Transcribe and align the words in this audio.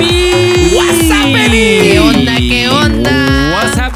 What's? 0.00 1.08
¿Qué 1.50 1.98
onda, 1.98 2.36
qué 2.36 2.68
onda? 2.68 3.37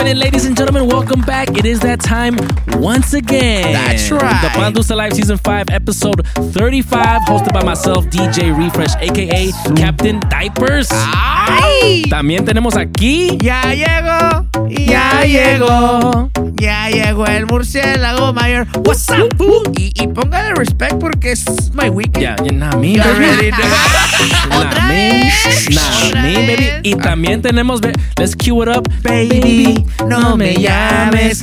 Happening, 0.02 0.20
ladies 0.20 0.46
and 0.46 0.56
gentlemen? 0.56 0.88
Welcome 0.88 1.20
back. 1.20 1.56
It 1.56 1.64
is 1.64 1.78
that 1.86 2.00
time 2.00 2.34
once 2.82 3.14
again. 3.14 3.72
That's 3.72 4.10
right. 4.10 4.42
The 4.42 4.48
Pan 4.48 4.72
Dulce 4.72 4.90
Live 4.90 5.12
Season 5.12 5.38
5, 5.38 5.70
Episode 5.70 6.26
35, 6.26 7.22
hosted 7.22 7.52
by 7.52 7.62
myself, 7.62 8.06
DJ 8.06 8.50
Refresh, 8.50 8.96
aka 8.96 9.52
Captain 9.76 10.18
Diapers. 10.28 10.88
¡Ay! 10.90 12.02
También 12.10 12.44
tenemos 12.44 12.74
aquí. 12.74 13.38
Ya 13.38 13.62
llegó, 13.74 14.44
ya 14.68 15.22
llegó, 15.22 16.30
ya 16.54 16.90
llegó 16.90 17.24
el 17.26 17.46
murciélago 17.46 18.32
mayor. 18.32 18.66
What's 18.84 19.08
up? 19.08 19.32
Y, 19.78 19.92
y 20.02 20.08
póngale 20.08 20.56
respect 20.56 20.98
porque 20.98 21.30
es 21.30 21.44
my 21.74 21.88
weekend. 21.88 22.22
Ya, 22.22 22.36
ya, 22.44 22.50
nah, 22.50 22.76
me, 22.76 22.98
baby. 22.98 23.52
¿Otra 24.50 24.80
Nah, 24.82 24.88
me, 24.88 25.22
vez? 25.22 25.70
Nah, 25.70 26.06
¿Otra 26.08 26.22
me, 26.22 26.34
baby. 26.34 26.70
Y 26.82 26.96
también 26.96 27.40
tenemos, 27.40 27.80
let's 28.18 28.34
cue 28.34 28.62
it 28.64 28.68
up, 28.68 28.88
Baby, 29.02 29.84
no 30.06 30.36
me 30.36 30.54
llames. 30.54 31.42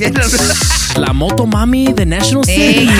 La 0.96 1.12
moto 1.12 1.46
mami 1.46 1.92
de 1.92 2.04
National 2.04 2.44
Ey, 2.48 2.86
City. 2.86 2.92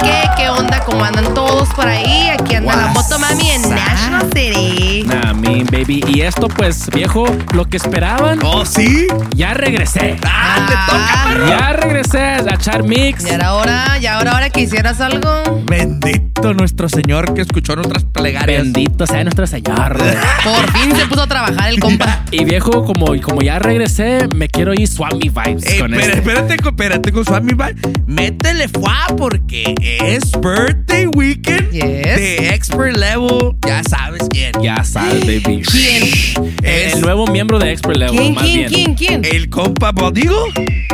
¿qué 0.00 0.28
qué 0.36 0.48
onda? 0.48 0.80
¿Cómo 0.84 1.04
andan 1.04 1.34
todos 1.34 1.68
por 1.74 1.86
ahí? 1.86 2.28
Aquí 2.30 2.54
anda 2.54 2.74
la 2.76 2.86
moto 2.88 3.18
mami 3.18 3.50
en? 3.50 3.62
National 3.68 4.26
City. 4.34 5.04
Nah, 5.06 5.32
me, 5.32 5.64
baby. 5.64 6.02
Y 6.08 6.22
esto, 6.22 6.48
pues, 6.48 6.88
viejo, 6.90 7.26
lo 7.52 7.64
que 7.66 7.76
esperaban, 7.76 8.38
¿Oh, 8.42 8.64
sí? 8.64 9.06
ya 9.34 9.54
regresé. 9.54 10.16
¡Ah, 10.24 10.66
te 10.66 10.92
toca, 10.92 11.24
perro! 11.28 11.48
Ya 11.48 11.72
regresé 11.72 12.18
a 12.20 12.54
echar 12.54 12.82
mix. 12.82 13.24
Ya 13.24 13.34
era 13.34 13.54
hora, 13.54 13.98
ya 13.98 14.20
era 14.20 14.34
hora 14.34 14.50
que 14.50 14.60
hicieras 14.60 15.00
algo. 15.00 15.62
Bendito 15.64 16.54
nuestro 16.54 16.88
Señor 16.88 17.34
que 17.34 17.42
escuchó 17.42 17.74
nuestras 17.74 18.04
plegarias. 18.04 18.62
Bendito 18.62 19.06
sea 19.06 19.22
nuestro 19.24 19.46
Señor. 19.46 19.98
Por 20.44 20.72
fin 20.72 20.96
se 20.96 21.06
puso 21.06 21.22
a 21.22 21.26
trabajar 21.26 21.68
el 21.68 21.80
compa. 21.80 22.20
y 22.30 22.44
viejo, 22.44 22.84
como, 22.84 23.06
como 23.22 23.42
ya 23.42 23.58
regresé, 23.58 24.28
me 24.34 24.48
quiero 24.48 24.72
ir 24.74 24.88
Swami 24.88 25.28
Vibes 25.30 25.66
Ey, 25.66 25.78
con 25.80 25.94
espera, 25.94 26.18
este. 26.18 26.30
espérate, 26.30 26.56
espérate 26.78 27.10
con 27.10 27.24
Swami 27.24 27.54
Bye. 27.54 27.74
Métele 28.06 28.68
fuá 28.68 29.06
porque 29.16 29.74
es 29.82 30.30
birthday 30.40 31.06
weekend 31.06 31.72
Yes. 31.72 31.82
de 31.82 32.54
expert 32.54 32.96
level. 32.96 33.56
Ya 33.66 33.82
sabes 33.82 34.22
quién. 34.30 34.52
Ya 34.62 34.84
sabes, 34.84 35.20
baby. 35.26 35.62
¿Quién? 35.62 36.54
El, 36.62 36.64
Es 36.64 36.94
el 36.94 37.00
nuevo 37.00 37.26
miembro 37.26 37.58
de 37.58 37.72
Expert 37.72 37.96
Level, 37.96 38.16
¿Quién, 38.16 38.34
más 38.34 38.44
quién, 38.44 38.70
bien. 38.70 38.94
quién, 38.94 39.22
quién? 39.22 39.34
el 39.34 39.50
compa 39.50 39.90
Bodigo. 39.90 40.44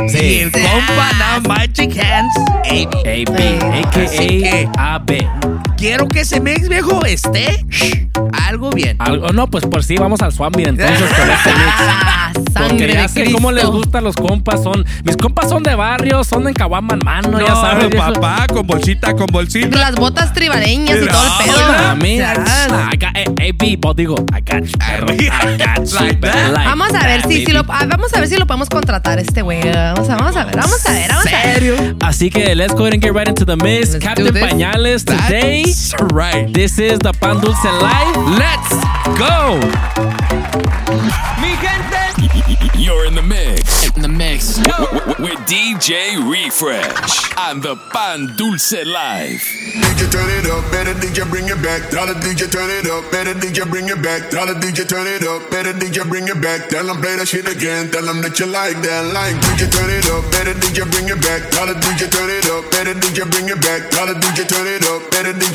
Sí. 0.07 0.17
Y 0.17 0.39
el 0.39 0.51
compa 0.51 1.11
Now 1.19 1.47
Magic 1.47 1.95
Hands. 1.99 2.33
AB. 2.65 2.95
AB, 3.05 3.39
a.k.a. 3.85 4.95
AB. 4.95 5.54
Quiero 5.77 6.07
que 6.07 6.21
ese 6.21 6.39
mix 6.39 6.67
viejo 6.69 7.03
esté 7.05 7.65
algo 8.47 8.69
bien. 8.71 8.95
Algo, 8.99 9.29
no, 9.29 9.47
pues 9.47 9.65
por 9.65 9.83
sí, 9.83 9.97
vamos 9.97 10.21
al 10.21 10.31
Swami 10.31 10.63
entonces 10.63 10.97
con 11.13 11.29
este 11.29 11.49
mix. 11.49 11.73
Ah, 11.79 12.31
Porque 12.69 12.93
ya 12.93 13.07
sé 13.07 13.31
cómo 13.31 13.51
les 13.51 13.65
gustan 13.65 14.03
los 14.03 14.15
compas. 14.15 14.63
Son, 14.63 14.85
mis 15.03 15.17
compas 15.17 15.49
son 15.49 15.61
de 15.63 15.75
barrio, 15.75 16.23
son 16.23 16.45
de 16.45 16.53
Caguaman 16.53 16.99
mano, 17.03 17.39
ya 17.39 17.53
sabes. 17.53 17.93
papá, 17.93 18.47
con 18.47 18.65
bolsita, 18.65 19.13
con 19.13 19.27
bolsita. 19.27 19.77
Las 19.77 19.95
botas 19.95 20.33
tribaleñas 20.33 20.97
y 21.01 21.05
todo 21.05 21.21
el 21.23 21.47
No, 21.51 21.55
pedo. 21.67 21.89
A 21.89 21.95
mí. 21.95 22.15
I 22.15 22.97
got, 22.97 23.79
but 23.79 23.97
digo, 23.97 24.15
I 24.33 24.41
got 24.41 24.63
you, 24.63 24.77
perro. 24.77 25.07
I 25.11 25.57
got 25.57 25.85
you, 25.85 25.95
Like 25.95 26.19
perro. 26.21 26.33
that. 26.33 26.51
Like 26.53 26.65
Vamos 26.69 26.89
a 26.93 27.05
ver 27.05 27.21
that, 27.21 27.29
si, 27.29 27.45
si 27.45 27.51
lo, 27.51 27.63
ah, 27.67 27.85
vamos 27.87 28.13
a 28.13 28.19
ver 28.19 28.29
si 28.29 28.37
lo 28.37 28.47
podemos 28.47 28.69
contratar 28.69 29.19
este 29.19 29.41
güey. 29.41 29.61
Vamos 29.71 30.09
a, 30.09 30.15
vamos 30.15 30.35
a 30.35 30.45
ver, 30.45 30.55
vamos 30.55 30.85
a 30.85 30.91
ver, 30.91 31.09
vamos 31.09 31.25
a 31.27 31.29
ver. 31.29 31.53
¿Serio? 31.55 31.95
Así 32.01 32.29
que 32.29 32.55
let's 32.55 32.73
go 32.73 32.83
ahead 32.83 32.93
and 32.93 33.03
get 33.03 33.13
right 33.13 33.27
into 33.27 33.45
the 33.45 33.55
mix. 33.57 33.95
Captain. 33.97 34.33
Pañales, 34.33 35.03
today, 35.05 35.65
That's 35.75 35.93
right. 36.13 36.53
this 36.53 36.79
is 36.79 36.99
the 36.99 37.11
Pan 37.11 37.41
Dulce 37.41 37.65
Live. 37.65 38.15
Let's 38.39 38.71
go! 39.19 39.59
Mi 41.41 41.51
gente. 41.59 41.95
You're 42.77 43.05
in 43.05 43.15
the 43.15 43.21
mix. 43.21 43.95
In 43.95 44.01
the 44.01 44.07
mix. 44.07 44.59
With 45.19 45.39
DJ 45.47 46.15
Refresh 46.29 47.33
on 47.37 47.61
the 47.61 47.75
Pan 47.91 48.35
Dulce 48.35 48.83
Live. 48.85 49.39
DJ 49.95 50.11
turn 50.11 50.27
it 50.27 50.45
up, 50.51 50.63
better 50.71 50.93
DJ 50.99 51.23
bring 51.29 51.47
it 51.47 51.61
back. 51.63 51.89
Tell 51.89 52.05
the 52.05 52.13
DJ 52.19 52.51
turn 52.51 52.69
it 52.69 52.85
up, 52.91 53.07
better 53.11 53.33
DJ 53.33 53.63
bring 53.69 53.87
it 53.87 54.01
back. 54.03 54.29
Tell 54.29 54.45
the 54.45 54.53
DJ 54.59 54.87
turn 54.87 55.07
it 55.07 55.23
up, 55.23 55.49
better 55.49 55.71
DJ 55.71 56.03
bring 56.07 56.27
it 56.27 56.41
back. 56.41 56.67
Tell 56.67 56.85
them 56.85 56.99
play 56.99 57.15
that 57.15 57.27
shit 57.27 57.47
again. 57.47 57.91
Tell 57.91 58.03
them 58.03 58.21
that 58.21 58.39
you 58.39 58.45
like 58.45 58.75
that. 58.83 59.15
Like 59.15 59.39
DJ 59.47 59.71
turn 59.71 59.87
it 59.87 60.07
up, 60.11 60.23
better 60.35 60.53
DJ 60.59 60.83
bring 60.91 61.07
it 61.07 61.19
back. 61.23 61.47
Tell 61.55 61.67
the 61.67 61.79
DJ 61.79 62.11
turn 62.11 62.27
it 62.27 62.47
up, 62.51 62.63
better 62.75 62.93
DJ 62.93 63.23
bring 63.31 63.47
it 63.47 63.59
back. 63.63 63.87
Tell 63.95 64.07
the 64.07 64.19
DJ 64.19 64.43
turn 64.43 64.67
it 64.67 64.83
up, 64.91 64.99
better 65.15 65.31
DJ 65.31 65.54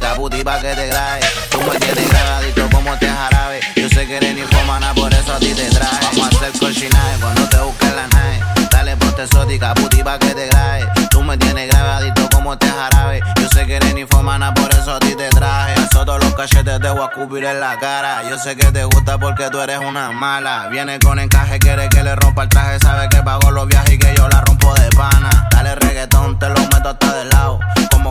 puti 0.00 0.42
pa' 0.42 0.60
que 0.60 0.74
te 0.74 0.86
grabe. 0.88 1.20
Tú 1.50 1.60
me 1.62 1.78
tienes 1.78 2.08
grabadito 2.08 2.68
como 2.70 2.98
te 2.98 3.08
jarabe. 3.08 3.60
Yo 3.76 3.88
sé 3.88 4.06
que 4.06 4.16
eres 4.16 4.34
ninfomana, 4.34 4.92
por 4.94 5.12
eso 5.12 5.34
a 5.34 5.38
ti 5.38 5.52
te 5.54 5.70
traje. 5.70 6.06
Vamos 6.12 6.32
a 6.32 6.36
hacer 6.36 6.52
cochinaje 6.58 7.20
cuando 7.20 7.48
te 7.48 7.58
busquen 7.58 7.96
la 7.96 8.06
nave. 8.08 8.40
Dale 8.70 8.96
ponte 8.96 9.22
exótica, 9.22 9.74
puti 9.74 10.02
pa' 10.02 10.18
que 10.18 10.34
te 10.34 10.46
grabe. 10.48 10.88
Tú 11.10 11.22
me 11.22 11.36
tienes 11.38 11.68
grabadito 11.68 12.28
como 12.30 12.58
te 12.58 12.66
jarabe. 12.66 13.20
Yo 13.40 13.48
sé 13.48 13.66
que 13.66 13.76
eres 13.76 13.94
ninfomana, 13.94 14.52
por 14.52 14.70
eso 14.72 14.94
a 14.94 14.98
ti 14.98 15.14
te 15.14 15.28
traje. 15.28 15.74
Eso 15.74 16.04
todos 16.04 16.22
los 16.22 16.34
cachetes 16.34 16.80
te 16.80 16.88
voy 16.88 17.02
a 17.02 17.10
cubrir 17.10 17.44
en 17.44 17.60
la 17.60 17.78
cara. 17.78 18.28
Yo 18.28 18.38
sé 18.38 18.56
que 18.56 18.72
te 18.72 18.84
gusta 18.84 19.18
porque 19.18 19.48
tú 19.50 19.60
eres 19.60 19.78
una 19.78 20.10
mala. 20.10 20.68
Viene 20.70 20.98
con 20.98 21.18
encaje, 21.18 21.58
quiere 21.58 21.88
que 21.88 22.02
le 22.02 22.16
rompa 22.16 22.42
el 22.44 22.48
traje. 22.48 22.78
Sabe 22.80 23.08
que 23.08 23.22
pago 23.22 23.50
los 23.52 23.68
viajes 23.68 23.92
y 23.94 23.98
que 23.98 24.12
yo 24.16 24.28
la 24.28 24.40
rompo 24.40 24.74
de 24.74 24.90
pana. 24.90 25.48
Dale 25.50 25.76
reggaetón, 25.76 26.38
te 26.38 26.48
lo 26.48 26.60
meto 26.60 26.88
hasta 26.88 27.14
de 27.14 27.24
lado. 27.26 27.60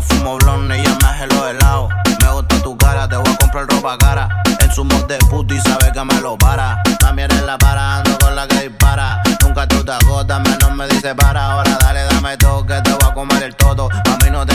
Fumo 0.08 0.38
blonde 0.38 0.82
ya 0.82 0.98
me 1.02 1.08
hace 1.08 1.28
los 1.28 1.50
helados. 1.50 1.90
Me 2.22 2.30
gusta 2.32 2.62
tu 2.62 2.78
cara, 2.78 3.08
te 3.08 3.16
voy 3.18 3.32
a 3.32 3.38
comprar 3.38 3.68
ropa 3.68 3.98
cara. 3.98 4.30
En 4.60 4.72
su 4.72 4.84
mod 4.84 5.06
de 5.06 5.18
puto 5.30 5.54
y 5.54 5.60
sabe 5.62 5.92
que 5.92 6.04
me 6.04 6.20
lo 6.22 6.38
para. 6.38 6.82
También 7.00 7.32
eres 7.32 7.44
la 7.44 7.58
para, 7.58 7.98
ando 7.98 8.18
con 8.20 8.36
la 8.36 8.48
que 8.48 8.70
dispara. 8.70 9.22
Nunca 9.42 9.68
tú 9.68 9.84
te 9.84 9.92
agotas, 9.92 10.42
menos 10.42 10.72
me 10.72 10.88
dice 10.88 11.14
para. 11.16 11.54
Ahora 11.54 11.83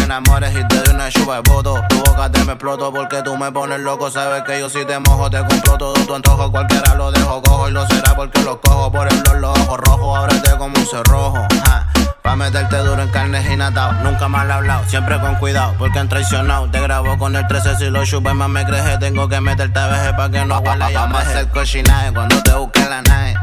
enamores 0.09 0.53
y 0.57 0.65
te 0.69 0.77
doy 0.77 0.95
una 0.95 1.11
chupa 1.11 1.35
de 1.35 1.43
voto. 1.51 1.85
Tu 1.91 1.99
boca 1.99 2.33
te 2.33 2.43
me 2.45 2.53
exploto 2.53 2.91
porque 2.91 3.23
tú 3.23 3.37
me 3.37 3.53
pones 3.53 3.79
loco. 3.81 4.11
Sabes 4.11 4.43
que 4.43 4.59
yo 4.59 4.71
si 4.71 4.83
te 4.87 4.99
mojo, 5.01 5.29
te 5.29 5.39
compro 5.45 5.77
todo 5.77 5.93
tu 5.93 6.15
antojo. 6.15 6.51
Cualquiera 6.51 6.95
lo 6.95 7.13
dejo 7.13 7.43
cojo 7.43 7.69
y 7.69 7.73
lo 7.73 7.87
será 7.89 8.17
porque 8.17 8.43
lo 8.43 8.59
cojo. 8.59 8.91
Por 8.91 9.07
el 9.07 9.23
los 9.39 9.59
ojos 9.59 9.79
rojos, 9.79 10.19
ábrete 10.19 10.51
como 10.57 10.79
un 10.79 10.87
cerrojo. 10.87 11.47
Ja. 11.67 11.87
Pa' 12.23 12.37
meterte 12.37 12.79
duro 12.79 13.03
en 13.03 13.11
carne 13.11 13.53
y 13.53 13.57
natao. 13.57 13.93
Nunca 14.03 14.29
mal 14.29 14.51
hablado, 14.51 14.83
siempre 14.87 15.21
con 15.21 15.35
cuidado, 15.35 15.75
porque 15.79 15.99
han 15.99 16.09
traicionado. 16.09 16.71
Te 16.71 16.81
grabo 16.81 17.19
con 17.19 17.37
el 17.37 17.47
13 17.47 17.77
si 17.77 17.91
lo 17.91 18.03
chupes 18.07 18.35
más 18.35 18.49
me 18.49 18.65
creje. 18.65 18.97
Tengo 18.97 19.29
que 19.29 19.43
meterte 19.43 19.79
a 19.79 19.89
veje 19.89 20.15
pa' 20.15 20.31
que 20.31 20.43
no 20.47 20.59
huela 20.61 20.91
ya 20.91 21.05
a 21.05 21.19
hacer 21.19 21.49
cochinaje 21.49 22.15
cuando 22.15 22.43
te 22.43 22.53
busque 22.55 22.81
la 22.81 23.03
nave. 23.03 23.38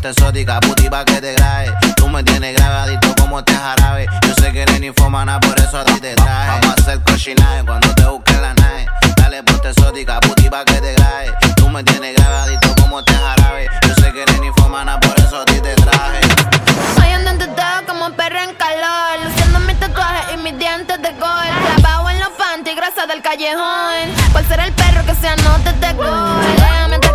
Dale 0.00 0.12
ponte 0.12 0.18
exótica, 0.18 0.60
puti 0.60 0.88
pa' 0.88 1.04
que 1.04 1.20
te 1.20 1.34
grabe. 1.34 1.74
Tú 1.96 2.08
me 2.08 2.22
tienes 2.22 2.54
grabadito 2.56 3.14
como 3.20 3.44
te 3.44 3.52
jarabe. 3.52 4.06
Yo 4.26 4.34
sé 4.34 4.50
que 4.50 4.62
eres 4.62 4.80
ninfomana, 4.80 5.38
por 5.38 5.58
eso 5.60 5.78
a 5.78 5.84
ti 5.84 6.00
te 6.00 6.14
traje. 6.14 6.48
Vamos 6.48 6.68
a 6.68 6.80
hacer 6.80 7.00
cochinaje 7.02 7.64
cuando 7.66 7.94
te 7.94 8.04
busque 8.06 8.32
la 8.32 8.54
nave. 8.54 8.86
Dale 9.16 9.42
ponte 9.42 9.68
exótica, 9.68 10.18
puti 10.20 10.48
pa' 10.48 10.64
que 10.64 10.80
te 10.80 10.94
grabe. 10.94 11.34
Tú 11.56 11.68
me 11.68 11.84
tienes 11.84 12.14
grabadito 12.16 12.74
como 12.80 13.04
te 13.04 13.12
jarabe. 13.12 13.68
Yo 13.86 13.94
sé 13.96 14.10
que 14.12 14.22
eres 14.22 14.40
ninfomana, 14.40 14.98
por 15.00 15.18
eso 15.20 15.42
a 15.42 15.44
ti 15.44 15.60
te 15.60 15.74
traje. 15.74 16.20
Hoy 16.96 17.12
ando 17.12 17.30
en 17.32 17.38
teteo 17.38 17.86
como 17.86 18.10
perro 18.16 18.38
en 18.38 18.54
calor 18.54 19.18
Luciendo 19.22 19.60
mis 19.60 19.78
tatuajes 19.78 20.34
y 20.34 20.36
mis 20.38 20.58
dientes 20.58 21.00
de 21.02 21.10
gol 21.12 21.76
Clavado 21.76 22.08
en 22.08 22.20
los 22.20 22.30
panties, 22.30 22.74
grasa 22.74 23.06
del 23.06 23.20
callejón 23.20 24.08
¿Cuál 24.32 24.46
será 24.46 24.64
el 24.66 24.72
perro 24.72 25.04
que 25.04 25.14
se 25.14 25.28
anote 25.28 25.72
de 25.74 25.92
gol? 25.92 27.09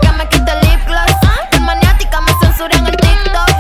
basura 2.58 2.78
en 2.78 2.88
el 2.88 2.96
TikTok. 2.96 3.55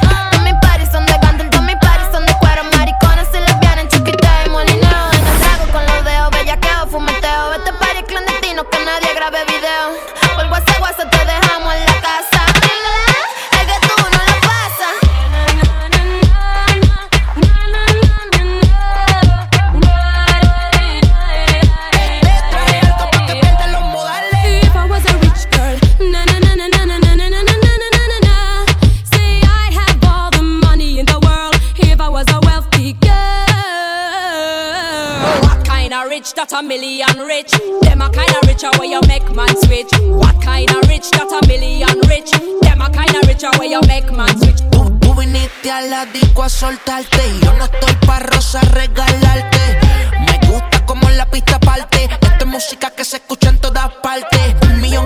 Rich 36.25 36.33
that 36.33 36.53
a 36.53 36.63
million 36.63 37.17
rich? 37.27 37.51
Them 37.81 38.01
a 38.01 38.09
kind 38.09 38.29
of 38.29 38.47
richer 38.47 38.71
where 38.79 38.89
you 38.89 38.99
make 39.07 39.29
man 39.35 39.53
switch. 39.61 39.91
What 40.09 40.41
kind 40.41 40.69
of 40.71 40.89
rich 40.89 41.09
that 41.11 41.29
a 41.29 41.47
million 41.47 41.99
rich? 42.09 42.31
Them 42.61 42.81
a 42.81 42.89
kind 42.89 43.15
of 43.15 43.27
richer 43.27 43.51
where 43.59 43.69
you 43.69 43.81
make 43.87 44.11
man 44.11 44.33
switch. 44.39 44.61
Tú, 44.71 44.89
tú 44.99 45.13
viniste 45.13 45.69
a 45.69 45.81
la 45.81 46.05
disco 46.05 46.43
a 46.43 46.49
soltarte 46.49 47.21
y 47.29 47.45
yo 47.45 47.53
no 47.53 47.65
estoy 47.65 47.93
pa' 48.07 48.19
rosa 48.19 48.61
regalarte. 48.61 49.79
Me 50.25 50.47
gusta 50.47 50.85
como 50.85 51.09
la 51.11 51.29
pista 51.29 51.59
parte. 51.59 52.05
Esta 52.05 52.37
es 52.39 52.45
música 52.45 52.89
que 52.89 53.05
se 53.05 53.17
escucha 53.17 53.49
en 53.49 53.59
todas 53.59 53.89
partes. 54.01 54.55
Un 54.63 54.81
millón 54.81 55.04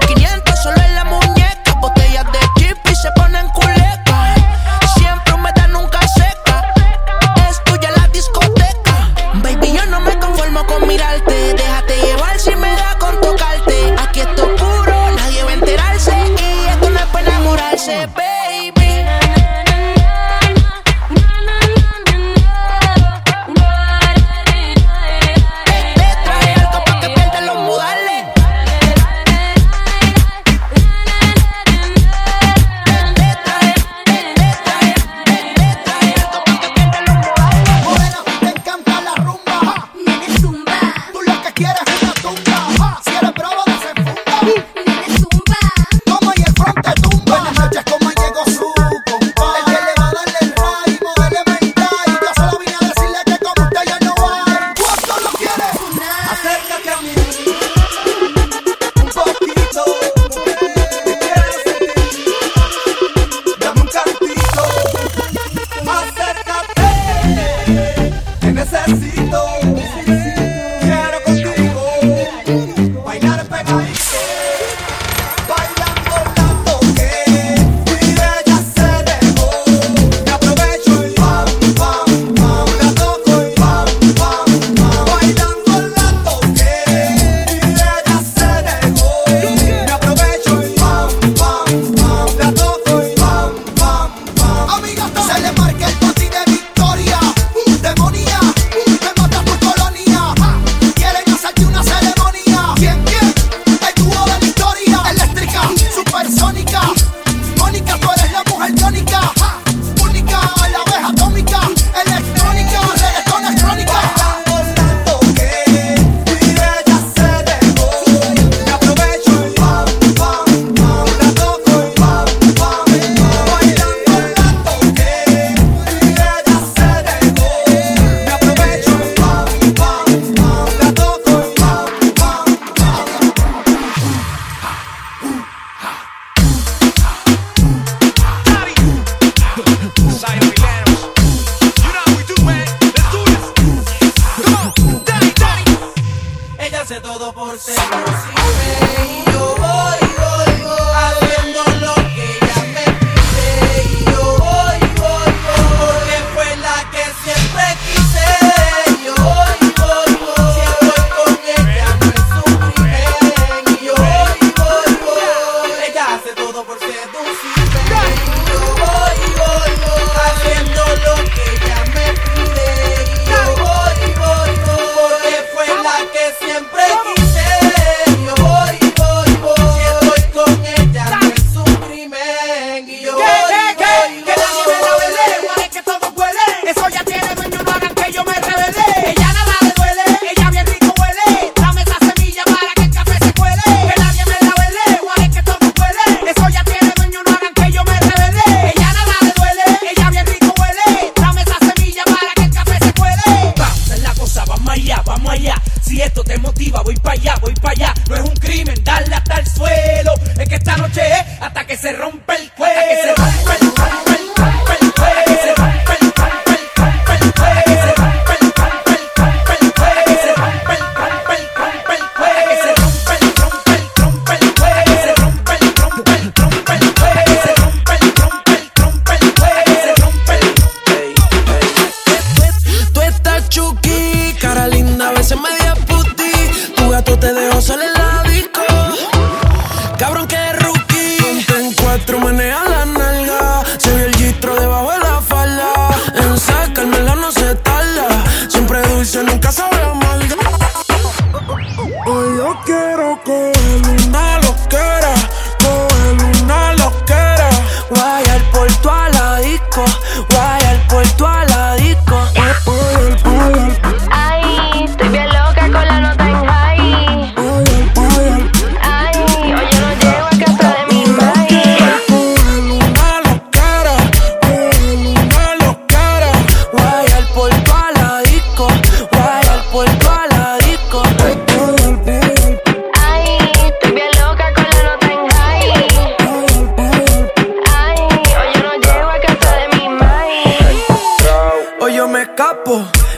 me 292.69 293.08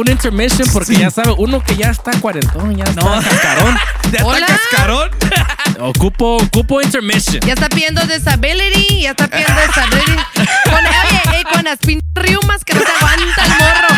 un 0.00 0.10
intermission, 0.10 0.68
porque 0.72 0.94
ya 0.94 1.10
sabe, 1.10 1.34
uno 1.38 1.62
que 1.62 1.76
ya 1.76 1.90
está 1.90 2.12
cuarentón, 2.20 2.76
ya 2.76 2.84
está 2.84 3.20
cascarón. 3.20 3.76
¿Ya 4.12 4.24
Hola. 4.24 4.38
está 4.38 4.58
cascarón? 4.58 5.10
Ocupo, 5.80 6.36
ocupo 6.36 6.80
intermission. 6.80 7.40
Ya 7.46 7.52
está 7.52 7.68
pidiendo 7.68 8.00
disability, 8.06 9.02
ya 9.02 9.10
está 9.10 9.28
pidiendo 9.28 9.60
disability. 9.60 10.22
Con, 10.64 10.84
oye, 10.84 11.40
eh, 11.40 11.44
con 11.52 11.64
las 11.64 11.78
pinches 11.78 12.08
riumas 12.14 12.64
que 12.64 12.74
no 12.74 12.80
se 12.80 12.90
aguanta 12.90 13.44
el 13.44 13.50
morro. 13.50 13.88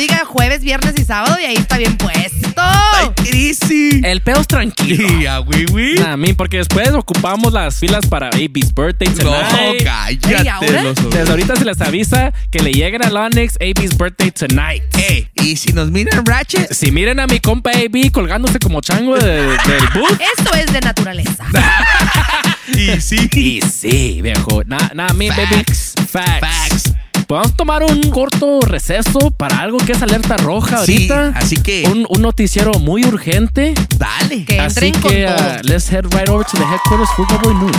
Ah, 0.00 0.02
no 0.02 0.14
diga 0.14 0.24
jueves, 0.24 0.62
viernes 0.62 0.94
y 0.98 1.04
sábado 1.04 1.36
y 1.40 1.44
ahí 1.44 1.56
está 1.56 1.76
bien 1.76 1.94
puesto. 1.98 2.48
¡Ay, 2.56 3.10
crisis! 3.16 4.02
El 4.02 4.20
pedo 4.22 4.40
es 4.40 4.46
tranquilo. 4.46 5.06
Y 5.20 5.26
a 5.26 5.40
Wiwi. 5.40 5.94
Nah, 6.00 6.16
mí, 6.16 6.32
porque 6.32 6.56
después 6.58 6.88
ocupamos 6.92 7.52
las 7.52 7.76
filas 7.78 8.06
para 8.06 8.28
AB's 8.28 8.72
birthday 8.74 9.08
No, 9.08 9.30
tonight. 9.32 9.84
cállate. 9.84 10.44
¿Y 10.44 10.48
ahora? 10.48 10.82
los 10.84 10.98
ojos. 10.98 11.14
Desde 11.14 11.30
ahorita 11.30 11.56
se 11.56 11.64
les 11.66 11.80
avisa 11.82 12.32
que 12.50 12.60
le 12.60 12.72
lleguen 12.72 13.04
al 13.04 13.14
Onyx 13.16 13.56
AB's 13.60 13.96
birthday 13.98 14.30
tonight. 14.30 14.82
Ey, 14.96 15.28
y 15.34 15.56
si 15.56 15.72
nos 15.72 15.90
miran 15.90 16.24
Ratchet, 16.24 16.72
Si 16.72 16.90
miren 16.90 17.20
a 17.20 17.26
mi 17.26 17.38
compa 17.40 17.70
AB 17.70 18.10
colgándose 18.10 18.58
como 18.58 18.80
chango 18.80 19.16
de- 19.18 19.42
del 19.42 19.86
booth. 19.94 20.18
Esto 20.38 20.54
es 20.54 20.72
de 20.72 20.80
naturaleza. 20.80 21.44
y 22.68 23.00
sí. 23.00 23.28
Y 23.32 23.60
sí, 23.62 24.20
viejo. 24.22 24.62
Nada, 24.64 24.92
nada, 24.94 25.12
mi 25.12 25.28
baby. 25.28 25.44
Facts. 25.66 25.94
Facts. 26.10 26.40
Facts. 26.40 26.89
Podemos 27.30 27.54
tomar 27.54 27.84
un 27.84 28.00
corto 28.10 28.58
receso 28.62 29.30
para 29.30 29.60
algo 29.60 29.78
que 29.78 29.92
es 29.92 30.02
alerta 30.02 30.36
roja 30.36 30.84
Sí, 30.84 31.08
ahorita. 31.08 31.38
así 31.38 31.56
que- 31.58 31.84
Un, 31.86 32.04
un 32.08 32.22
noticiero 32.22 32.72
muy 32.80 33.04
urgente. 33.04 33.72
Dale. 33.96 34.44
Que 34.44 34.58
Así 34.58 34.90
que 34.90 35.26
uh, 35.26 35.60
let's 35.62 35.92
head 35.92 36.06
right 36.12 36.28
over 36.28 36.44
to 36.44 36.56
the 36.56 36.64
headquarters 36.64 37.08
Fuga 37.14 37.36
Boy 37.40 37.54
News. 37.54 37.76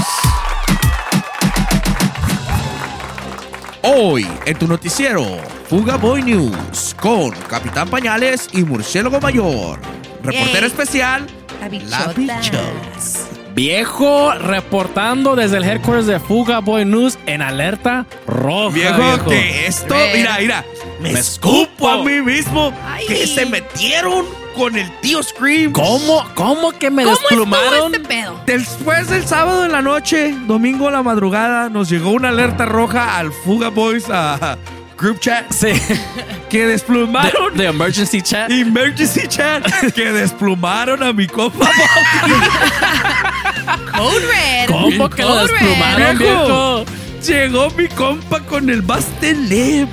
Hoy, 3.84 4.26
en 4.46 4.58
tu 4.58 4.68
noticiero, 4.70 5.26
Fuga 5.70 5.98
Boy 5.98 6.24
News, 6.24 6.96
con 7.02 7.32
Capitán 7.50 7.90
Pañales 7.90 8.48
y 8.54 8.64
Murciélago 8.64 9.20
Mayor. 9.20 9.82
Reportera 10.24 10.62
Yay. 10.62 10.68
especial, 10.70 11.28
La 11.60 11.60
La 11.60 11.68
bichota. 11.68 12.14
Bichots. 12.16 13.40
Viejo 13.54 14.32
reportando 14.34 15.36
desde 15.36 15.58
el 15.58 15.64
headquarters 15.64 16.08
de 16.08 16.20
Fuga 16.20 16.60
Boy 16.60 16.86
News 16.86 17.18
en 17.26 17.42
alerta 17.42 18.06
roja. 18.26 18.74
Viejo, 18.74 19.26
que 19.30 19.68
esto, 19.68 19.96
mira, 20.14 20.38
mira, 20.40 20.66
me, 21.02 21.12
Me 21.14 21.20
escupo 21.20 21.60
escupo. 21.66 21.90
a 21.90 21.98
mí 22.04 22.22
mismo 22.22 22.74
Ay. 22.86 23.06
que 23.08 23.28
se 23.28 23.46
metieron 23.46 24.26
con 24.56 24.78
el 24.78 24.90
tío 25.02 25.22
Scream. 25.22 25.72
¿Cómo, 25.74 26.26
cómo 26.36 26.72
que 26.72 26.90
me 26.90 27.04
¿Cómo 27.04 27.16
desplumaron? 27.18 27.94
este 27.94 28.08
pedo? 28.08 28.40
Después 28.46 29.10
del 29.10 29.28
sábado 29.28 29.66
en 29.66 29.72
la 29.74 29.82
noche, 29.82 30.34
domingo 30.48 30.88
a 30.88 30.92
la 30.92 31.04
madrugada, 31.04 31.70
nos 31.70 31.90
llegó 31.90 32.12
una 32.12 32.30
alerta 32.30 32.66
roja 32.66 33.18
al 33.18 33.32
Fuga 33.32 33.70
Boys 33.70 34.06
a 34.10 34.58
Group 35.02 35.20
Chat 35.20 35.52
Sí. 35.52 35.70
que 36.50 36.66
desplumaron. 36.68 37.54
The, 37.54 37.58
the 37.64 37.66
emergency 37.70 38.22
chat. 38.22 38.50
Emergency 38.52 39.28
Chat 39.28 39.66
que 39.94 40.12
desplumaron 40.12 41.02
a 41.04 41.12
mi 41.14 41.28
compa 41.28 41.70
Code 43.96 44.20
Red. 44.28 44.68
¿Cómo 44.68 45.10
que 45.10 45.22
lo 45.24 45.46
desplumaron, 45.48 46.18
viejo? 46.18 46.86
Llegó 47.26 47.70
mi 47.72 47.88
compa 47.88 48.40
con 48.42 48.70
el 48.70 48.82
Busted 48.82 49.38
Lip 49.48 49.88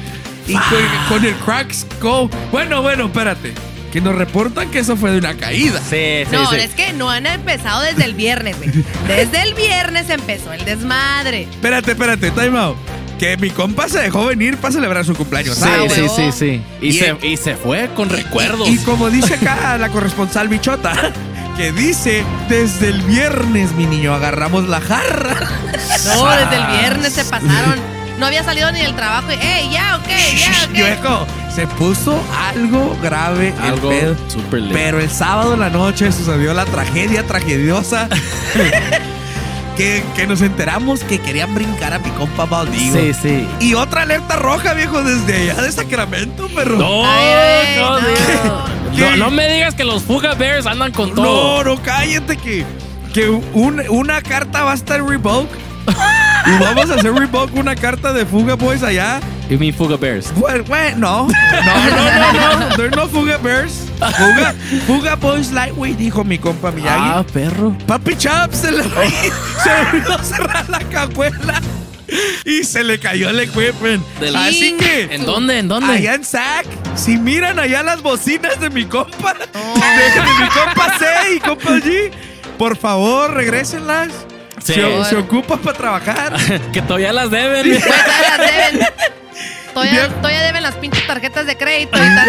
y 0.47 0.53
con, 0.55 0.79
con 1.09 1.25
el 1.25 1.35
Crack 1.37 1.73
Skull. 1.73 2.31
Bueno, 2.51 2.83
bueno, 2.83 3.07
espérate. 3.07 3.53
Que 3.93 4.01
nos 4.03 4.15
reportan 4.15 4.71
que 4.71 4.81
eso 4.81 4.97
fue 4.97 5.11
de 5.13 5.19
una 5.19 5.35
caída. 5.35 5.79
Sí, 5.81 6.25
sí, 6.29 6.33
No, 6.37 6.51
sí. 6.51 6.57
es 6.57 6.71
que 6.75 6.93
no 6.93 7.09
han 7.11 7.27
empezado 7.27 7.81
desde 7.83 8.05
el 8.05 8.13
viernes, 8.15 8.57
güey. 8.59 8.71
Desde 9.09 9.43
el 9.43 9.55
viernes 9.55 10.11
empezó 10.11 10.53
el 10.53 10.63
desmadre. 10.67 11.43
Espérate, 11.51 11.93
espérate, 11.93 12.31
time 12.33 12.59
out. 12.59 12.77
Que 13.19 13.37
mi 13.37 13.51
compa 13.51 13.89
se 13.89 13.99
dejó 14.01 14.27
venir 14.27 14.57
para 14.59 14.73
celebrar 14.73 15.05
su 15.05 15.15
cumpleaños. 15.15 15.57
Sí, 15.57 15.63
¿sabes? 15.63 15.93
sí, 15.93 16.01
huevo. 16.03 16.17
sí, 16.17 16.33
sí. 16.33 16.63
Y, 16.81 16.89
Y 16.89 16.93
se, 16.93 17.17
y 17.27 17.37
se 17.37 17.57
fue 17.57 17.89
con 17.97 18.09
recuerdos. 18.11 18.69
Y, 18.69 18.75
y 18.75 18.79
como 18.79 19.11
dice 19.11 19.35
acá 19.35 19.77
la 19.79 19.89
corresponsal 19.89 20.49
bichota, 20.49 20.93
que 21.57 21.73
dice, 21.73 22.23
desde 22.49 22.89
el 22.91 23.03
viernes, 23.03 23.73
mi 23.73 23.87
niño, 23.87 24.15
agarramos 24.15 24.69
la 24.69 24.81
jarra. 24.81 25.35
No, 26.05 26.31
desde 26.31 26.57
el 26.57 26.67
viernes 26.79 27.13
se 27.13 27.25
pasaron. 27.25 27.75
No 28.21 28.27
había 28.27 28.43
salido 28.45 28.71
ni 28.73 28.81
del 28.81 28.95
trabajo. 28.97 29.29
y, 29.31 29.35
¡Ey, 29.35 29.71
ya, 29.73 29.97
ok, 29.97 30.09
ya, 30.37 30.65
ok! 30.67 30.73
Viejo, 30.73 31.27
se 31.55 31.67
puso 31.69 32.21
algo 32.49 32.97
grave 33.03 33.53
Algo 33.61 33.91
el 33.93 33.99
pedo. 34.01 34.17
super 34.29 34.61
late. 34.61 34.75
Pero 34.75 35.01
el 35.01 35.11
sábado 35.11 35.55
en 35.55 35.61
la 35.61 35.71
noche 35.71 36.11
sucedió 36.13 36.53
la 36.55 36.65
tragedia 36.67 37.25
tragediosa. 37.27 38.09
que, 39.79 40.05
que 40.17 40.27
nos 40.27 40.43
enteramos 40.43 41.01
que 41.05 41.19
querían 41.21 41.55
brincar 41.55 41.95
a 41.95 41.99
mi 42.01 42.11
compa 42.11 42.45
Baldigo. 42.45 42.95
Sí, 42.99 43.15
sí. 43.15 43.49
Y 43.61 43.75
otra 43.75 44.03
alerta 44.03 44.37
roja, 44.37 44.75
viejo, 44.75 45.03
desde 45.03 45.51
allá 45.53 45.63
de 45.63 45.73
Sacramento, 45.73 46.49
perro. 46.55 46.77
No, 46.77 47.05
Ay, 47.07 47.25
ay, 47.27 47.77
no, 47.81 48.01
no. 48.01 49.11
no, 49.11 49.17
no 49.17 49.31
me 49.31 49.49
digas 49.55 49.75
que 49.75 49.85
los 49.85 50.03
Fuga 50.03 50.35
Bears 50.35 50.67
andan 50.67 50.93
con 50.93 51.15
todo. 51.15 51.25
No, 51.25 51.65
no, 51.65 51.83
cállate 51.83 52.37
que, 52.37 52.65
que 53.15 53.31
un- 53.31 53.83
una 53.89 54.21
carta 54.21 54.65
va 54.65 54.73
a 54.73 54.75
estar 54.75 55.01
revoke. 55.03 55.49
y 56.47 56.63
vamos 56.63 56.91
a 56.91 56.95
hacer 56.97 57.15
revoke 57.15 57.55
una 57.57 57.75
carta 57.77 58.13
de 58.13 58.27
Fuga 58.27 58.55
Boys 58.57 58.83
allá. 58.83 59.21
You 59.49 59.59
mean 59.59 59.73
Fuga 59.73 59.97
Bears? 59.97 60.31
Bueno, 60.35 60.63
bueno, 60.65 60.97
no. 60.99 61.29
No, 61.29 61.91
no, 61.91 62.33
no, 62.33 62.69
no. 62.71 62.77
They're 62.77 62.91
no 62.91 63.09
Fuga 63.09 63.39
Bears. 63.39 63.87
Fuga, 63.99 64.55
Fuga 64.87 65.15
Boys 65.17 65.51
Lightweight, 65.53 65.97
dijo 65.97 66.23
mi 66.23 66.39
compa 66.39 66.71
Miyagi. 66.71 67.01
Ah, 67.03 67.25
perro. 67.33 67.77
Papi 67.87 68.15
Chap 68.17 68.53
se 68.53 68.71
le, 68.73 68.83
se 68.83 68.91
olvidó 69.91 70.19
cerrar 70.23 70.69
la 70.69 70.81
cajuela. 70.81 71.63
Y 72.45 72.63
se 72.65 72.85
le 72.85 72.99
cayó 72.99 73.31
el 73.31 73.41
equipment. 73.41 74.03
Del- 74.21 74.37
Así 74.37 74.77
que. 74.79 75.15
¿En 75.15 75.25
dónde? 75.25 75.59
¿En 75.59 75.69
dónde? 75.69 75.93
Allá 75.95 76.15
en 76.15 76.25
SAC. 76.25 76.67
Si 76.95 77.17
miran 77.17 77.59
allá 77.59 77.83
las 77.83 78.03
bocinas 78.03 78.61
de 78.61 78.69
mi 78.71 78.85
compa. 78.85 79.33
De, 79.35 79.41
de 79.41 80.21
mi 80.23 80.49
compa 80.51 80.99
C 80.99 81.07
y 81.37 81.41
compa 81.41 81.71
G. 81.79 82.11
Por 82.59 82.77
favor, 82.77 83.33
regrésenlas. 83.35 84.09
Sí. 84.63 84.75
Se, 84.75 85.05
se 85.05 85.17
ocupan 85.17 85.59
para 85.61 85.77
trabajar. 85.79 86.37
que 86.73 86.83
todavía 86.83 87.13
las 87.15 87.31
deben. 87.31 87.67
Pues 87.81 87.85
todavía 87.85 88.37
las 88.39 88.73
deben. 88.73 88.89
Todavía, 89.79 90.07
Bien. 90.09 90.13
todavía 90.17 90.43
deben 90.43 90.63
las 90.63 90.75
pinches 90.77 91.07
tarjetas 91.07 91.47
de 91.47 91.57
crédito 91.57 91.97
y 91.99 92.01
están 92.01 92.27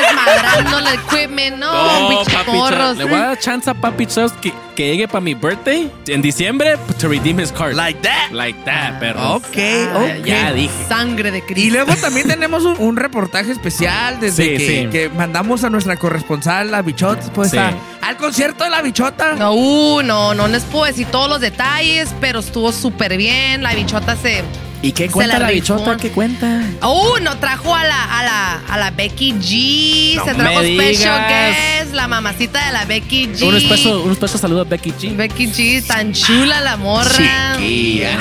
desmadrando 0.00 0.78
el 0.78 0.86
equipment. 0.98 1.56
No, 1.58 2.08
pinches 2.08 2.34
papi 2.34 2.50
morros. 2.50 2.78
Chubbs. 2.90 2.98
Le 2.98 3.04
voy 3.04 3.14
a 3.14 3.24
dar 3.26 3.38
chance 3.38 3.70
a 3.70 3.74
Papi 3.74 4.06
Chubbs 4.06 4.32
que, 4.40 4.52
que 4.76 4.86
llegue 4.90 5.08
para 5.08 5.20
mi 5.20 5.34
birthday 5.34 5.90
en 6.08 6.22
diciembre 6.22 6.76
to 7.00 7.08
redeem 7.08 7.40
his 7.40 7.50
card. 7.52 7.74
Like 7.74 8.00
that. 8.02 8.30
Like 8.32 8.58
that, 8.64 8.98
perro. 9.00 9.36
Ok, 9.36 9.56
Ah, 9.56 9.98
ok. 10.18 10.24
Ya 10.24 10.52
dije. 10.52 10.70
Sangre 10.88 11.30
de 11.30 11.38
Y 11.38 11.42
Cristo. 11.42 11.74
luego 11.74 11.94
también 11.96 12.28
tenemos 12.28 12.64
un, 12.64 12.76
un 12.78 12.96
reportaje 12.96 13.52
especial 13.52 14.20
desde 14.20 14.42
Sí, 14.44 14.50
que, 14.50 14.58
sí. 14.82 14.88
que 14.90 15.08
mandamos 15.08 15.64
a 15.64 15.70
nuestra 15.70 15.96
corresponsal, 15.96 16.70
la 16.70 16.82
Bichot, 16.82 17.18
pues 17.32 17.50
Sí. 17.52 17.58
a, 17.58 17.72
al 18.02 18.16
concierto 18.16 18.64
de 18.64 18.70
la 18.70 18.82
bichota. 18.82 19.34
No, 19.34 19.52
uh, 19.52 20.02
no, 20.02 20.34
no 20.34 20.48
les 20.48 20.62
puedo 20.64 20.84
decir 20.84 21.06
todos 21.06 21.28
los 21.28 21.40
detalles, 21.40 22.14
pero 22.20 22.40
estuvo 22.40 22.72
súper 22.72 23.16
bien. 23.16 23.62
La 23.62 23.74
bichota 23.74 24.16
se. 24.16 24.42
¿Y 24.82 24.90
qué 24.92 25.08
cuenta 25.08 25.38
la, 25.38 25.50
bichota? 25.50 25.96
¿Qué 25.96 26.10
cuenta? 26.10 26.60
Uh, 26.82 27.20
no 27.22 27.38
trajo 27.38 27.72
a 27.72 27.84
la, 27.84 28.18
a 28.18 28.24
la, 28.24 28.60
a 28.68 28.78
la 28.78 28.90
Becky 28.90 29.32
G. 29.34 30.16
No 30.16 30.24
se 30.24 30.34
trajo 30.34 30.60
me 30.60 30.74
special 30.74 31.20
digas. 31.24 31.56
guest, 31.78 31.94
la 31.94 32.08
mamacita 32.08 32.66
de 32.66 32.72
la 32.72 32.84
Becky 32.84 33.28
G. 33.28 33.42
Un 33.46 33.56
espeso, 33.56 34.02
un 34.02 34.10
espeso 34.10 34.38
saludo 34.38 34.62
a 34.62 34.64
Becky 34.64 34.90
G. 34.90 35.16
Becky 35.16 35.46
G, 35.46 35.86
tan 35.86 36.12
chula 36.12 36.60
la 36.60 36.76
morra. 36.76 37.56
Chiquilla. 37.56 38.18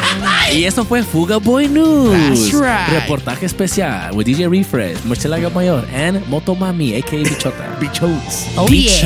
Y 0.53 0.65
eso 0.65 0.85
fue 0.85 1.01
Fuga 1.01 1.37
Boy 1.37 1.67
News. 1.67 2.51
That's 2.51 2.53
right. 2.53 3.01
Reportaje 3.01 3.47
especial 3.47 4.11
with 4.13 4.25
DJ 4.25 4.47
Refresh, 4.47 5.03
Marcela 5.05 5.37
Mayor, 5.49 5.87
and 5.95 6.23
Motomami, 6.27 6.93
a.k.a. 6.95 7.23
Bichota. 7.23 7.75
Bichos. 7.79 8.45
Oh, 8.55 8.67
yes. 8.67 9.03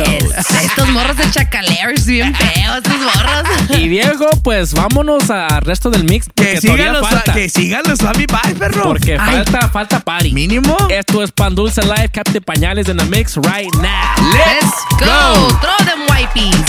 Estos 0.61 0.89
morros 0.89 1.15
de 1.15 1.31
chacaleros, 1.31 2.05
bien 2.05 2.35
feos, 2.35 2.77
estos 2.77 2.97
morros. 2.97 3.79
Y 3.79 3.87
viejo, 3.87 4.27
pues 4.43 4.73
vámonos 4.73 5.29
al 5.29 5.61
resto 5.61 5.89
del 5.89 6.03
mix. 6.03 6.27
Que 6.35 6.59
sigan 6.59 6.77
todavía 6.77 6.93
los, 6.99 7.09
falta. 7.09 7.33
Que 7.45 7.49
sigan 7.49 7.83
los 7.87 7.99
Suave 7.99 8.25
Bye, 8.25 8.55
perro. 8.55 8.83
Porque 8.83 9.17
Ay, 9.19 9.43
falta, 9.43 9.69
falta 9.69 9.99
party. 9.99 10.31
Mínimo. 10.33 10.75
Esto 10.89 11.21
es 11.21 11.31
Pan 11.31 11.53
Dulce 11.53 11.83
Live, 11.83 12.09
Captain 12.11 12.43
Pañales 12.43 12.89
in 12.89 12.97
the 12.97 13.05
mix 13.05 13.37
right 13.37 13.71
now. 13.75 14.15
Let's 14.33 14.73
go. 14.99 15.49
Throw 15.61 15.77
them 15.85 16.07
wipes. 16.09 16.65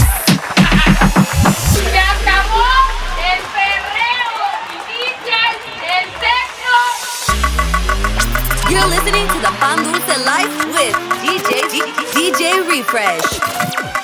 Se 1.73 1.99
acabó 1.99 2.69
el 3.25 3.41
perreo. 3.57 4.37
Inicia 4.77 5.41
el 5.97 6.05
sexo. 6.21 6.75
You're 8.69 8.89
listening 8.89 9.27
to 9.29 9.39
the 9.41 9.53
Pan 9.59 9.83
Dulce 9.83 10.17
Life 10.27 10.55
with 10.75 10.95
DJ 11.23 11.49
DJ 12.13 12.69
Refresh. 12.69 13.96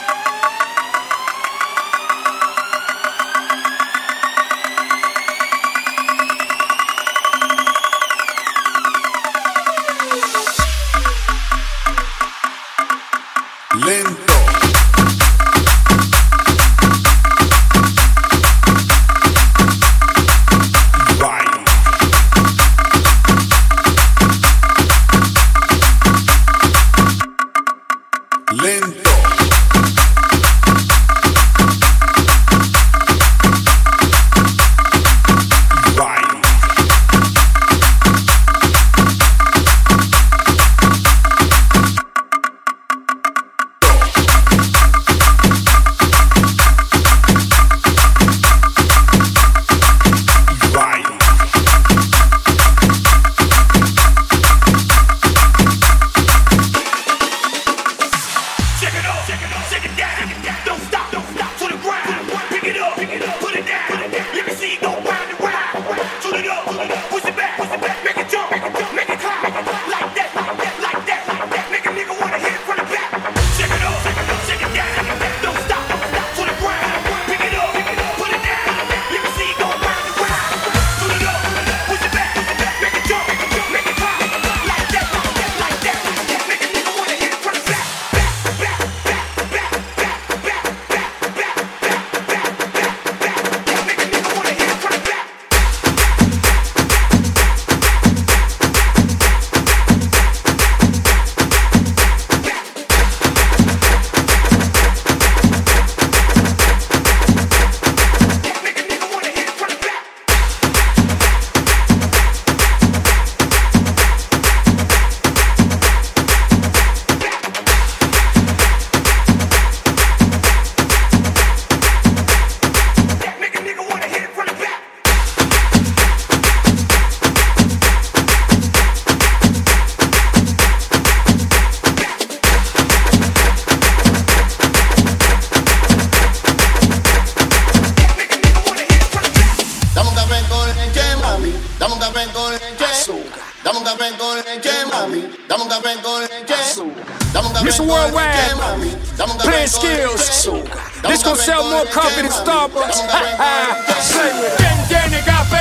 More 151.84 151.92
coffee 151.92 152.22
than. 152.22 152.30
Starbucks. 152.30 153.00
¿Quién 154.56 154.88
tiene 154.88 155.20
café? 155.24 155.58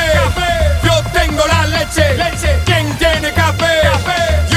Yo 0.83 0.93
tengo 1.13 1.45
la 1.47 1.65
leche. 1.67 2.15
leche. 2.15 2.59
¿Quién 2.65 2.97
tiene 2.97 3.31
café? 3.33 4.50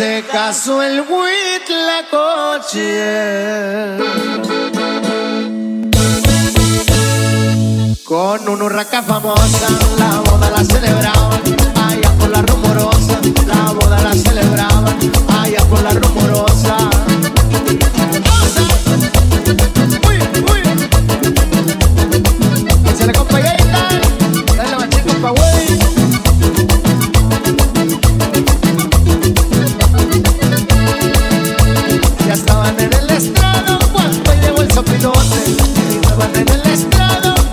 Se 0.00 0.24
casó 0.32 0.82
el 0.82 1.04
coche 2.10 2.88
Con 8.04 8.48
una 8.48 8.64
urraca 8.64 9.02
famosa, 9.02 9.68
la 9.98 10.20
boda 10.20 10.50
la 10.56 10.64
celebraban 10.64 11.42
allá 11.86 12.12
por 12.18 12.30
la 12.30 12.40
rumorosa. 12.40 13.20
La 13.46 13.72
boda 13.72 14.00
la 14.00 14.14
celebraban 14.14 14.69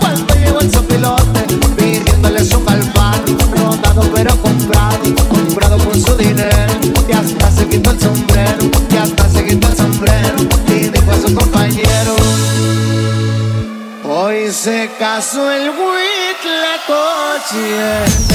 Cuando 0.00 0.34
llegó 0.34 0.60
el 0.60 0.72
sopilote, 0.72 1.40
pidiéndole 1.76 2.44
su 2.44 2.62
palpar, 2.64 3.20
rodado 3.50 4.02
pero 4.14 4.36
comprado, 4.42 4.98
comprado 5.28 5.78
con 5.78 6.00
su 6.00 6.16
dinero, 6.16 6.72
y 7.08 7.12
hasta 7.12 7.50
se 7.50 7.68
quitó 7.68 7.90
el 7.90 8.00
sombrero, 8.00 8.70
ya 8.90 9.04
está 9.04 9.28
se 9.28 9.40
el 9.40 9.76
sombrero, 9.76 10.36
y 10.68 10.88
dejo 10.88 11.10
a 11.10 11.16
su 11.16 11.34
compañero. 11.34 12.16
Hoy 14.04 14.50
se 14.52 14.90
casó 14.98 15.50
el 15.50 15.70
Wit 15.70 16.40
La 16.44 16.76
Coche. 16.86 18.27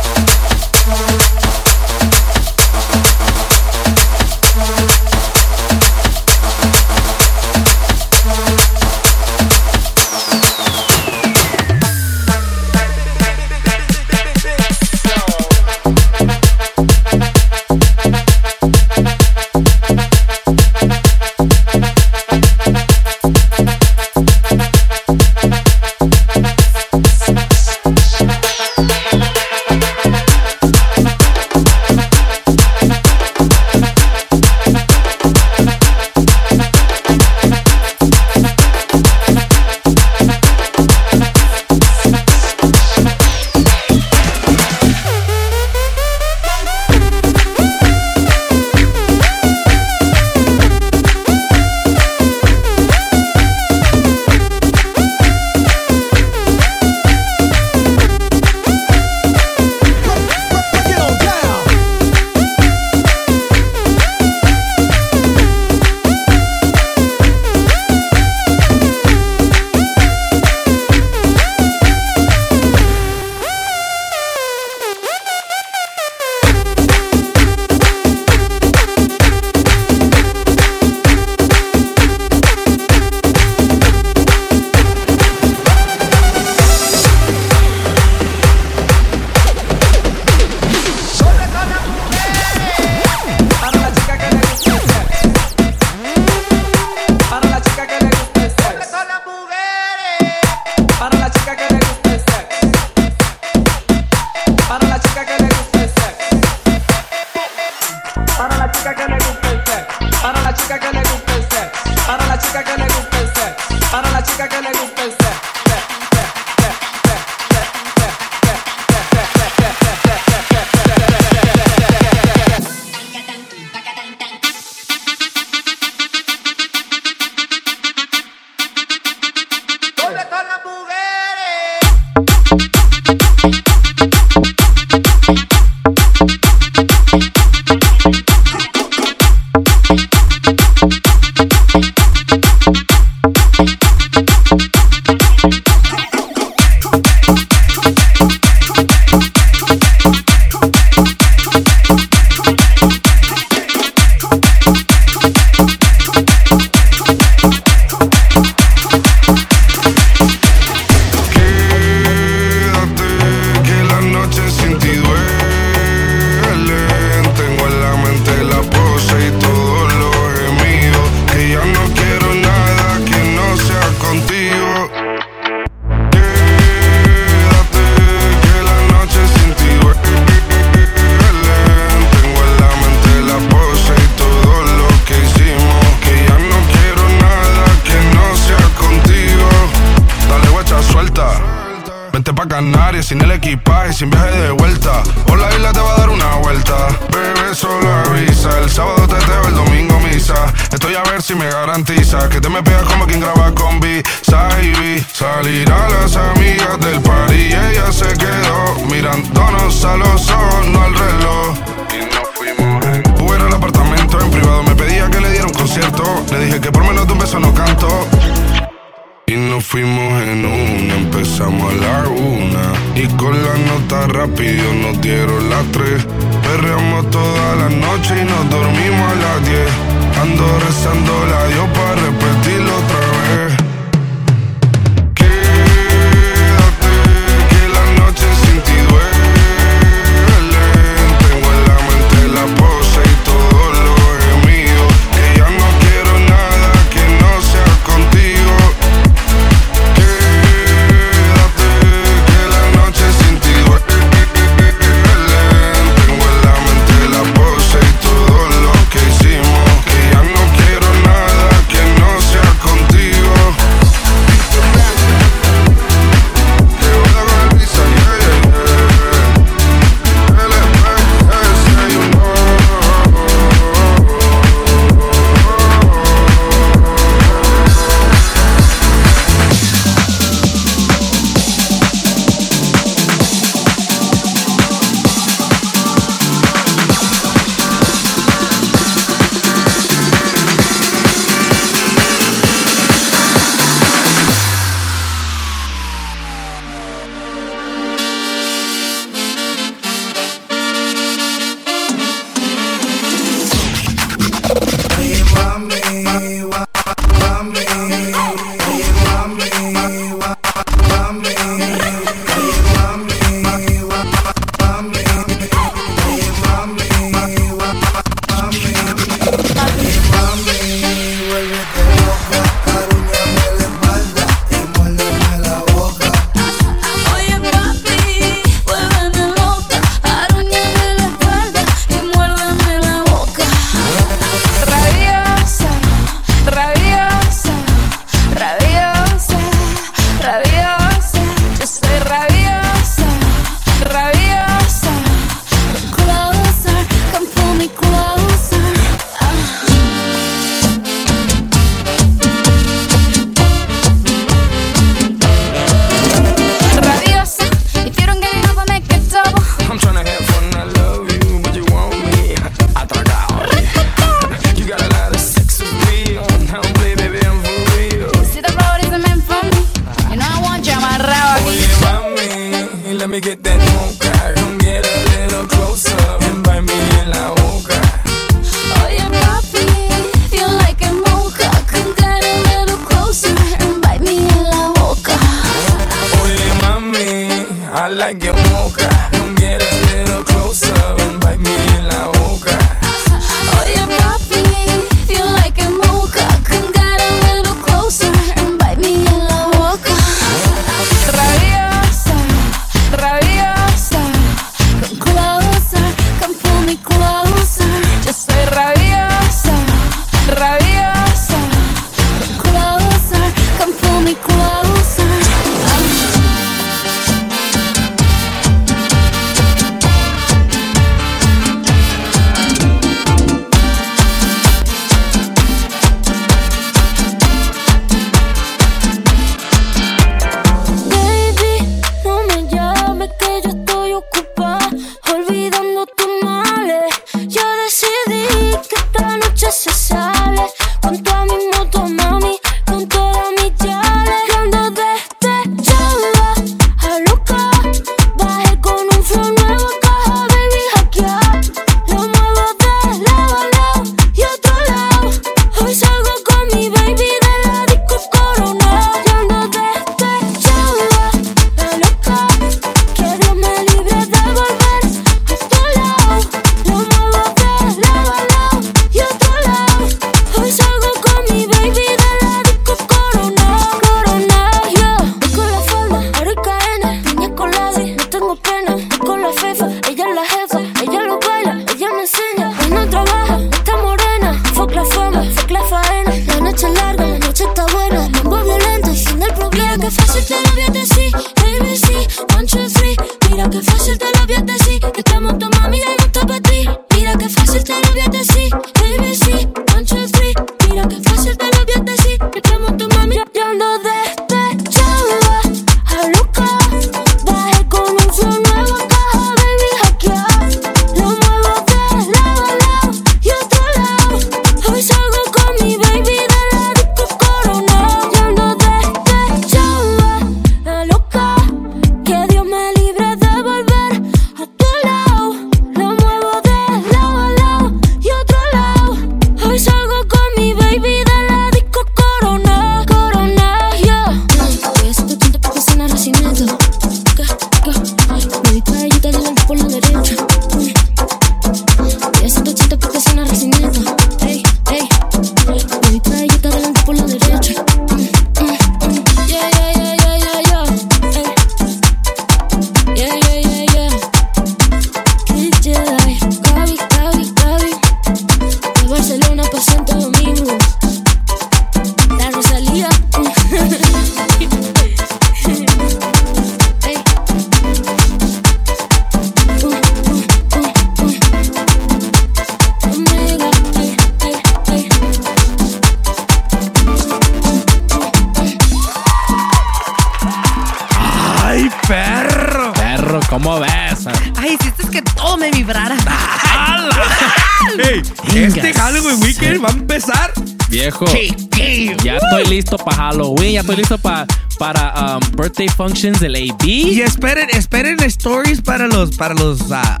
Del 596.10 596.34
AB. 596.34 596.64
Y 596.66 597.00
esperen, 597.00 597.48
esperen 597.50 598.00
stories 598.02 598.60
para 598.60 598.88
los, 598.88 599.16
para 599.16 599.34
los, 599.34 599.60
ah, 599.70 600.00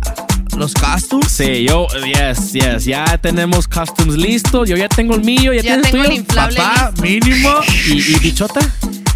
los 0.56 0.74
costumes. 0.74 1.30
Sí, 1.30 1.64
yo, 1.68 1.86
yes, 2.04 2.52
yes, 2.52 2.84
ya 2.84 3.04
tenemos 3.18 3.68
costumes 3.68 4.16
listos, 4.16 4.68
yo 4.68 4.76
ya 4.76 4.88
tengo 4.88 5.14
el 5.14 5.22
mío, 5.22 5.52
ya, 5.52 5.62
Ya 5.62 5.80
tienes 5.80 5.82
tengo 5.92 5.98
tuyo. 6.04 6.10
el 6.10 6.16
inflable 6.18 6.56
Papá, 6.56 6.90
listo. 7.00 7.02
mínimo. 7.02 7.50
¿Y, 7.86 7.92
y 7.92 8.18
bichota? 8.18 8.60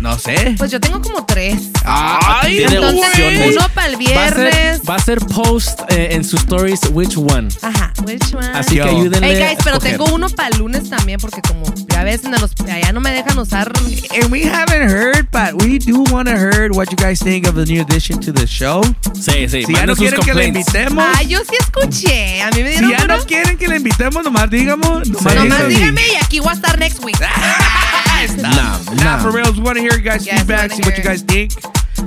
No 0.00 0.16
sé. 0.18 0.54
Pues 0.58 0.70
yo 0.70 0.78
tengo 0.78 1.00
como 1.02 1.24
tres. 1.26 1.58
Ay, 1.84 2.58
tiene 2.58 2.76
Entonces, 2.76 3.04
opciones. 3.08 3.56
uno 3.56 3.68
para 3.74 3.86
el 3.88 3.94
Va 3.96 3.98
a 3.98 4.28
ser, 4.28 4.36
viernes. 4.52 4.80
va 4.88 4.94
a 4.94 4.98
ser 5.00 5.18
post 5.20 5.80
eh, 5.88 6.08
en 6.12 6.22
sus 6.22 6.40
stories 6.40 6.80
which 6.92 7.16
one. 7.16 7.48
Ajá, 7.62 7.92
which 8.06 8.32
one? 8.32 8.46
Así 8.54 8.76
Yo. 8.76 8.84
que 8.84 8.90
ayúdenle. 8.90 9.26
Hey 9.26 9.42
guys, 9.48 9.58
pero 9.64 9.78
escoger. 9.78 9.96
tengo 9.98 10.14
uno 10.14 10.28
para 10.28 10.50
el 10.50 10.58
lunes 10.58 10.88
también, 10.88 11.18
porque 11.18 11.40
como 11.42 11.64
ya 11.96 12.04
ves, 12.04 12.24
los, 12.24 12.50
allá 12.70 12.92
no 12.92 13.00
me 13.00 13.10
dejan 13.10 13.38
usar. 13.38 13.72
And 14.14 14.30
we 14.30 14.42
haven't 14.44 14.88
heard, 14.90 15.28
but 15.30 15.54
we 15.62 15.78
do 15.78 16.02
want 16.12 16.28
to 16.28 16.36
hear 16.36 16.70
what 16.72 16.90
you 16.90 16.96
guys 16.96 17.20
think 17.22 17.46
of 17.48 17.54
the 17.54 17.64
new 17.64 17.80
addition 17.80 18.20
to 18.20 18.32
the 18.32 18.46
show. 18.46 18.82
Sí, 19.14 19.48
sí, 19.48 19.64
Si 19.64 19.72
ya 19.72 19.86
no 19.86 19.94
manden 19.94 19.96
sus 19.96 19.98
quieren 19.98 20.20
que 20.24 20.34
le 20.34 20.44
invitemos, 20.46 21.04
Ah, 21.16 21.22
yo 21.22 21.40
sí 21.44 21.56
escuché. 21.58 22.42
A 22.42 22.50
mí 22.50 22.62
me 22.62 22.70
dieron 22.70 22.90
si 22.90 22.96
ya 22.96 23.00
duro. 23.02 23.16
no 23.16 23.24
quieren 23.24 23.56
que 23.56 23.68
le 23.68 23.76
invitemos, 23.76 24.22
nomás 24.24 24.50
digamos. 24.50 25.08
Nomás, 25.08 25.34
Nomás 25.34 25.68
díganos. 25.68 25.68
dígame 25.68 26.02
y 26.12 26.16
aquí 26.24 26.40
voy 26.40 26.50
a 26.50 26.52
estar 26.52 26.78
next 26.78 27.02
week. 27.04 27.18
Nah, 27.20 27.28
Nah, 28.42 28.78
nah. 29.02 29.18
for 29.22 29.30
reals, 29.32 29.58
want 29.60 29.76
to 29.76 29.82
hear 29.82 29.94
you 29.96 30.02
guys' 30.02 30.26
Yes, 30.26 30.40
feedback, 30.40 30.70
wanna 30.70 30.74
see 30.76 30.82
what 30.82 30.98
you 30.98 31.04
guys 31.04 31.22
think. 31.22 31.52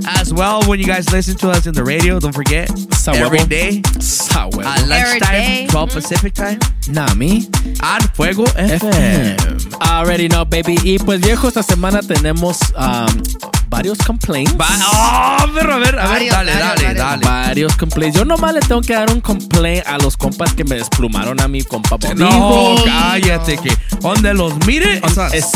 As 0.06 0.32
well, 0.32 0.60
when 0.66 0.78
you 0.80 0.86
guys 0.86 1.10
listen 1.12 1.36
to 1.38 1.50
us 1.50 1.66
in 1.66 1.72
the 1.74 1.82
radio, 1.84 2.18
don't 2.20 2.34
forget, 2.34 2.68
Sa 2.96 3.12
every 3.12 3.38
huevo. 3.40 3.48
day 3.48 3.82
Sa 4.00 4.46
huevo. 4.48 4.64
at 4.64 4.78
Every 4.90 5.20
day. 5.20 5.66
lunchtime, 5.66 5.68
12 5.68 5.92
Pacific 5.94 6.34
time, 6.34 6.58
Nah, 6.88 7.14
me. 7.14 7.48
on 7.82 8.00
Fuego 8.14 8.44
FM. 8.56 9.36
Already 9.80 10.28
know, 10.28 10.44
baby. 10.44 10.78
Y 10.84 10.98
pues, 10.98 11.20
viejo, 11.20 11.48
esta 11.48 11.62
semana 11.62 12.00
tenemos 12.02 12.58
um, 12.76 13.06
varios 13.68 13.98
complaints. 13.98 14.54
Va- 14.58 14.66
oh, 14.92 15.46
pero 15.54 15.74
a 15.74 15.78
ver, 15.78 15.98
a 15.98 16.02
ver, 16.02 16.08
Varios, 16.08 16.34
dale, 16.34 16.52
varios, 16.52 16.60
dale, 16.60 16.82
varios. 16.84 16.98
dale. 16.98 17.24
Varios 17.26 17.76
complaints. 17.76 18.16
Yo 18.18 18.24
nomás 18.24 18.54
le 18.54 18.60
tengo 18.60 18.80
que 18.80 18.92
dar 18.94 19.10
un 19.12 19.20
complaint 19.20 19.86
a 19.86 19.98
los 19.98 20.16
compas 20.16 20.54
que 20.54 20.64
me 20.64 20.76
desplumaron 20.76 21.40
a 21.40 21.48
mi 21.48 21.62
compa 21.62 21.96
No, 22.16 22.40
Bodijo. 22.48 22.84
cállate, 22.84 23.58
que 23.58 23.76
donde 24.00 24.34
los 24.34 24.54
mire, 24.66 25.00
es 25.04 25.18
a 25.18 25.28
Es- 25.28 25.50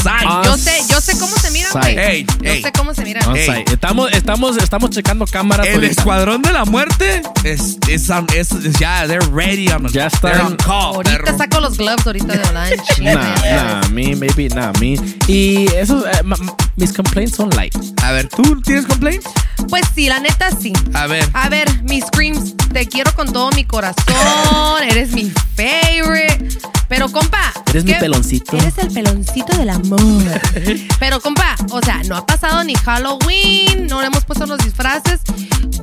Yo 0.44 0.56
sé, 0.56 0.72
yo 0.88 1.00
sé 1.00 1.18
cómo 1.18 1.36
se 1.36 1.50
miran, 1.50 1.72
güey. 1.72 1.96
Hey, 1.98 2.26
Yo 2.28 2.34
hey. 2.50 2.62
sé 2.62 2.72
cómo 2.72 2.94
se 2.94 3.04
miran. 3.04 3.26
On 3.28 3.36
Ey. 3.36 3.46
site. 3.46 3.72
Estamos, 3.72 4.10
estamos, 4.24 4.56
estamos 4.56 4.88
checando 4.88 5.26
cámaras. 5.26 5.66
El 5.66 5.74
ahorita. 5.74 5.92
escuadrón 6.00 6.40
de 6.40 6.50
la 6.52 6.64
muerte 6.64 7.20
es, 7.44 7.76
es, 7.88 8.08
es- 8.34 8.78
ya, 8.80 9.06
they're 9.06 9.20
ready 9.30 9.68
on, 9.70 9.86
Ya 9.88 10.08
they're 10.08 10.32
están- 10.34 10.46
on 10.46 10.56
call, 10.56 10.94
Ahorita 10.96 11.10
perro. 11.24 11.36
saco 11.38 11.60
los 11.60 11.76
gloves 11.76 12.06
ahorita 12.06 12.32
de 12.32 12.38
volar. 12.44 12.72
Nah, 13.02 13.82
nah, 13.82 13.88
me, 13.90 14.16
maybe, 14.16 14.48
nah, 14.48 14.72
me. 14.80 14.96
Y 15.28 15.66
esos, 15.76 16.06
eh, 16.06 16.22
ma- 16.24 16.36
mis 16.76 16.92
complaints 16.94 17.36
son 17.36 17.50
light. 17.50 17.74
A 18.02 18.12
ver, 18.12 18.28
¿tú 18.28 18.60
tienes 18.62 18.86
complaints? 18.86 19.26
Pues 19.68 19.82
sí, 19.94 20.08
la 20.08 20.18
neta 20.20 20.48
sí. 20.58 20.72
A 20.94 21.06
ver. 21.06 21.28
A 21.34 21.50
ver, 21.50 21.68
mis 21.84 22.04
screams, 22.06 22.54
te 22.72 22.86
quiero 22.88 23.12
con 23.14 23.30
todo 23.30 23.50
mi 23.50 23.64
corazón. 23.64 24.82
Eres 24.88 25.12
mi 25.12 25.30
favorite. 25.54 26.48
Pero, 26.88 27.08
compa, 27.10 27.52
Eres 27.70 27.84
mi 27.84 27.94
peloncito. 27.94 28.56
Eres 28.56 28.78
el 28.78 28.90
peloncito 28.92 29.56
del 29.56 29.70
amor. 29.70 30.00
Pero, 31.00 31.20
compa, 31.20 31.56
o 31.70 31.80
sea, 31.82 32.02
no 32.04 32.16
ha 32.16 32.24
pasado 32.26 32.62
ni 32.64 32.74
Halloween, 32.74 33.86
no 33.88 34.00
le 34.00 34.06
hemos 34.08 34.24
puesto 34.24 34.46
los 34.46 34.58
disfraces. 34.58 35.20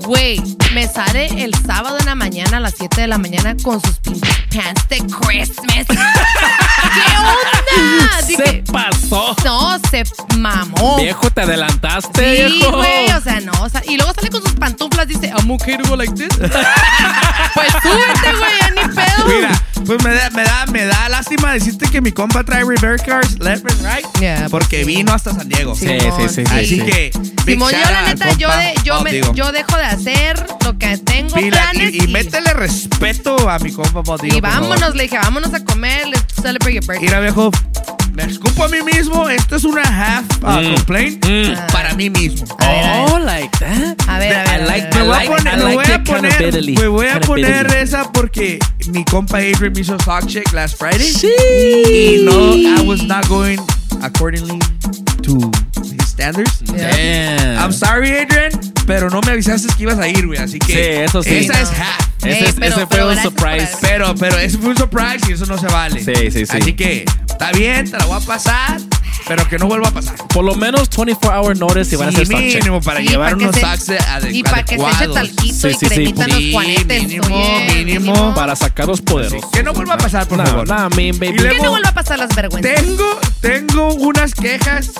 Güey, 0.05 0.41
me 0.73 0.87
sale 0.87 1.43
el 1.43 1.53
sábado 1.53 1.97
en 1.99 2.05
la 2.05 2.15
mañana 2.15 2.57
a 2.57 2.59
las 2.59 2.73
7 2.77 3.01
de 3.01 3.07
la 3.07 3.17
mañana 3.17 3.55
con 3.61 3.81
sus 3.81 3.97
pinches 3.99 4.35
pants 4.55 4.87
de 4.89 4.97
Christmas. 4.97 5.85
¿Qué 5.87 7.17
onda? 7.17 8.21
Se 8.21 8.27
Dije, 8.27 8.63
pasó. 8.71 9.35
no, 9.43 9.79
se 9.89 10.03
mamó. 10.37 10.97
Viejo, 10.97 11.29
te 11.29 11.41
adelantaste, 11.41 12.47
Sí, 12.47 12.53
viejo. 12.55 12.77
güey, 12.77 13.11
o 13.11 13.21
sea, 13.21 13.39
no, 13.41 13.51
o 13.61 13.69
sea, 13.69 13.83
y 13.87 13.97
luego 13.97 14.13
sale 14.13 14.29
con 14.29 14.41
sus 14.41 14.53
pantuflas, 14.53 15.07
dice, 15.07 15.27
I'm 15.37 15.51
okay 15.51 15.77
to 15.77 15.87
go 15.87 15.95
like 15.95 16.13
this. 16.13 16.29
pues 16.37 17.67
súbete, 17.83 18.37
güey, 18.37 18.53
pues 19.97 20.03
me 20.05 20.13
da, 20.13 20.29
me 20.29 20.43
da, 20.43 20.65
me 20.67 20.85
da 20.85 21.09
lástima 21.09 21.51
decirte 21.51 21.89
que 21.89 21.99
mi 21.99 22.13
compa 22.13 22.45
trae 22.45 22.63
reverse 22.63 23.03
cars 23.05 23.37
left 23.39 23.69
and 23.69 23.81
right. 23.81 24.05
Yeah, 24.21 24.47
porque 24.49 24.85
vino 24.85 25.11
hasta 25.11 25.33
San 25.33 25.49
Diego. 25.49 25.75
Sí, 25.75 25.85
sí, 25.85 26.29
sí, 26.29 26.29
sí, 26.29 26.43
Así 26.49 26.79
sí. 26.79 26.81
que. 26.81 27.11
Simón, 27.45 27.73
yo 27.73 27.91
la 27.91 28.03
neta, 28.03 28.31
yo, 28.37 28.49
de, 28.55 28.73
yo, 28.85 29.01
me, 29.01 29.19
yo 29.33 29.51
dejo 29.51 29.75
de 29.75 29.83
hacer 29.83 30.45
lo 30.63 30.77
que 30.77 30.97
tengo 30.97 31.35
Pila, 31.35 31.71
planes 31.71 31.93
y, 31.93 32.05
y 32.05 32.07
métele 32.07 32.53
respeto 32.53 33.49
a 33.49 33.59
mi 33.59 33.73
compa 33.73 33.99
Bob 33.99 34.21
Digo, 34.21 34.37
y 34.37 34.39
vámonos, 34.39 34.95
le 34.95 35.03
dije, 35.03 35.17
vámonos 35.17 35.53
a 35.53 35.61
comer, 35.65 36.07
let's 36.07 36.35
celebrate 36.41 36.75
your 36.75 36.85
birthday. 36.85 37.07
Mira, 37.07 37.19
viejo, 37.19 37.51
me 38.13 38.23
escupo 38.23 38.63
a 38.65 38.67
mí 38.67 38.77
mismo. 38.81 39.29
Esto 39.29 39.55
es 39.55 39.63
una 39.63 39.81
half 39.83 40.25
uh, 40.43 40.47
Mm. 40.61 40.75
complaint 40.75 41.25
para 41.71 41.93
mí 41.95 42.09
mismo. 42.09 42.45
Oh, 42.59 43.19
like 43.19 43.49
that. 43.59 43.95
A 44.07 44.19
ver, 44.19 44.33
a 44.35 44.43
ver, 44.43 44.61
I 44.61 44.65
like, 44.65 44.87
a 44.87 44.89
ver. 44.89 44.95
Me 44.95 45.03
voy 45.03 45.13
a 45.13 45.17
like, 45.17 45.29
poner, 45.29 45.53
I 45.53 45.57
me 45.57 45.63
like 45.63 45.75
voy 45.75 45.85
a 45.93 46.03
poner, 46.03 46.63
me 46.79 46.87
voy 46.87 47.07
a 47.07 47.19
poner 47.21 47.73
esa 47.77 48.11
porque 48.11 48.59
mi 48.89 49.03
compa 49.05 49.37
Adrian 49.37 49.73
me 49.73 49.81
hizo 49.81 49.97
sock 49.99 50.25
check 50.27 50.51
last 50.53 50.77
Friday. 50.77 50.99
Sí. 51.11 51.29
Y 51.87 52.23
no, 52.25 52.55
I 52.55 52.81
was 52.85 53.03
not 53.03 53.27
going 53.27 53.59
accordingly 54.01 54.59
to 55.23 55.51
his 55.83 56.07
standards. 56.07 56.59
Damn. 56.65 57.57
I'm 57.59 57.71
sorry, 57.73 58.09
Adrian, 58.11 58.51
pero 58.87 59.09
no 59.09 59.21
me 59.21 59.31
avisaste 59.31 59.67
que 59.75 59.83
ibas 59.83 59.99
a 59.99 60.07
ir, 60.07 60.25
güey. 60.27 60.39
Así 60.39 60.59
que 60.59 60.73
Sí, 60.73 60.79
eso 60.79 61.23
sí. 61.23 61.35
esa 61.37 61.53
No. 61.53 61.59
es 61.59 61.69
half. 61.79 62.07
Ese, 62.23 62.37
Ey, 62.39 62.43
es- 62.45 62.55
pero- 62.55 62.65
ese 62.75 62.75
pero 62.75 62.87
fue 62.87 63.01
un 63.01 63.13
gracias 63.13 63.33
por 63.33 63.49
surprise. 63.49 63.77
Pero, 63.81 64.15
pero 64.15 64.37
ese 64.37 64.57
fue 64.59 64.69
un 64.69 64.77
surprise 64.77 65.19
y 65.29 65.31
eso 65.33 65.45
no 65.47 65.57
se 65.57 65.65
vale. 65.67 66.03
Sí, 66.03 66.13
sí, 66.31 66.45
sí. 66.45 66.57
Así 66.57 66.73
que 66.73 67.05
está 67.41 67.57
bien, 67.57 67.89
te 67.89 67.97
la 67.97 68.05
voy 68.05 68.17
a 68.21 68.25
pasar, 68.25 68.79
pero 69.27 69.47
que 69.49 69.57
no 69.57 69.65
vuelva 69.67 69.87
a 69.89 69.91
pasar. 69.91 70.15
Por 70.27 70.43
lo 70.45 70.55
menos 70.55 70.89
24 70.95 71.41
hour 71.41 71.57
notice 71.57 71.95
y 71.95 71.97
van 71.97 72.07
a 72.07 72.11
hacer 72.11 72.27
sound 72.27 72.43
check. 72.51 72.59
mínimo 72.63 72.81
para 72.81 72.99
Sí, 72.99 73.07
llevar 73.07 73.31
pa' 73.31 73.37
que 73.37 73.43
unos 73.43 73.55
se- 73.55 73.61
socks 73.61 73.89
ade- 73.89 74.31
Y 74.33 74.43
para 74.43 74.63
que 74.63 74.75
se 74.77 74.81
eche 74.81 74.85
adecuados. 74.95 75.15
talquito 75.15 75.53
Sí, 75.55 75.67
y 75.67 75.73
sí, 75.73 75.77
sí, 75.79 75.85
cremita 75.87 76.23
en 76.25 76.29
los 76.29 76.37
sí, 76.39 76.51
juanetes. 76.53 77.03
mínimo, 77.03 77.25
oye, 77.35 77.85
mínimo. 77.85 78.35
Para 78.35 78.55
sacarlos 78.55 79.01
poderosos. 79.01 79.49
Que 79.51 79.63
no 79.63 79.73
vuelva 79.73 79.95
a 79.95 79.97
pasar, 79.97 80.27
por 80.27 80.37
No, 80.37 80.45
favor. 80.45 80.67
no, 80.67 80.89
mean, 80.91 81.17
baby. 81.19 81.29
Y 81.29 81.39
luego- 81.39 81.55
Que 81.55 81.61
no 81.63 81.69
vuelva 81.71 81.89
a 81.89 81.93
pasar 81.93 82.19
las 82.19 82.35
vergüenzas. 82.35 82.75
Tengo, 82.75 83.19
tengo 83.41 83.93
unas 83.95 84.33
quejas 84.35 84.91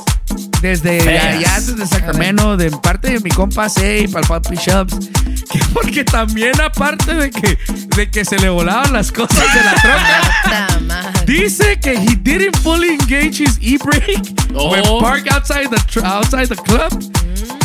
desde 0.61 0.99
allá, 1.17 1.59
desde 1.59 1.85
Sacramento, 1.87 2.55
de 2.57 2.71
parte 2.71 3.11
de 3.11 3.19
mi 3.19 3.29
compa 3.29 3.69
C 3.69 4.07
para 4.11 4.21
el 4.21 4.27
Papi 4.27 4.55
Shops. 4.55 4.95
Que 5.51 5.59
porque 5.73 6.03
también, 6.05 6.53
aparte 6.61 7.13
de 7.13 7.29
que, 7.29 7.57
de 7.97 8.09
que 8.09 8.23
se 8.23 8.39
le 8.39 8.47
volaban 8.47 8.93
las 8.93 9.11
cosas 9.11 9.37
de 9.53 9.61
la 9.65 9.73
troca, 9.75 11.23
dice 11.25 11.77
que 11.77 11.91
he 11.93 12.15
didn't 12.15 12.55
fully 12.59 12.91
engage 12.93 13.41
his 13.43 13.57
e-brake 13.59 14.21
when 14.53 14.81
Oh. 14.87 14.99
parked 15.01 15.29
outside 15.29 15.67
the, 15.69 16.01
outside 16.05 16.47
the 16.47 16.55
club. 16.55 16.89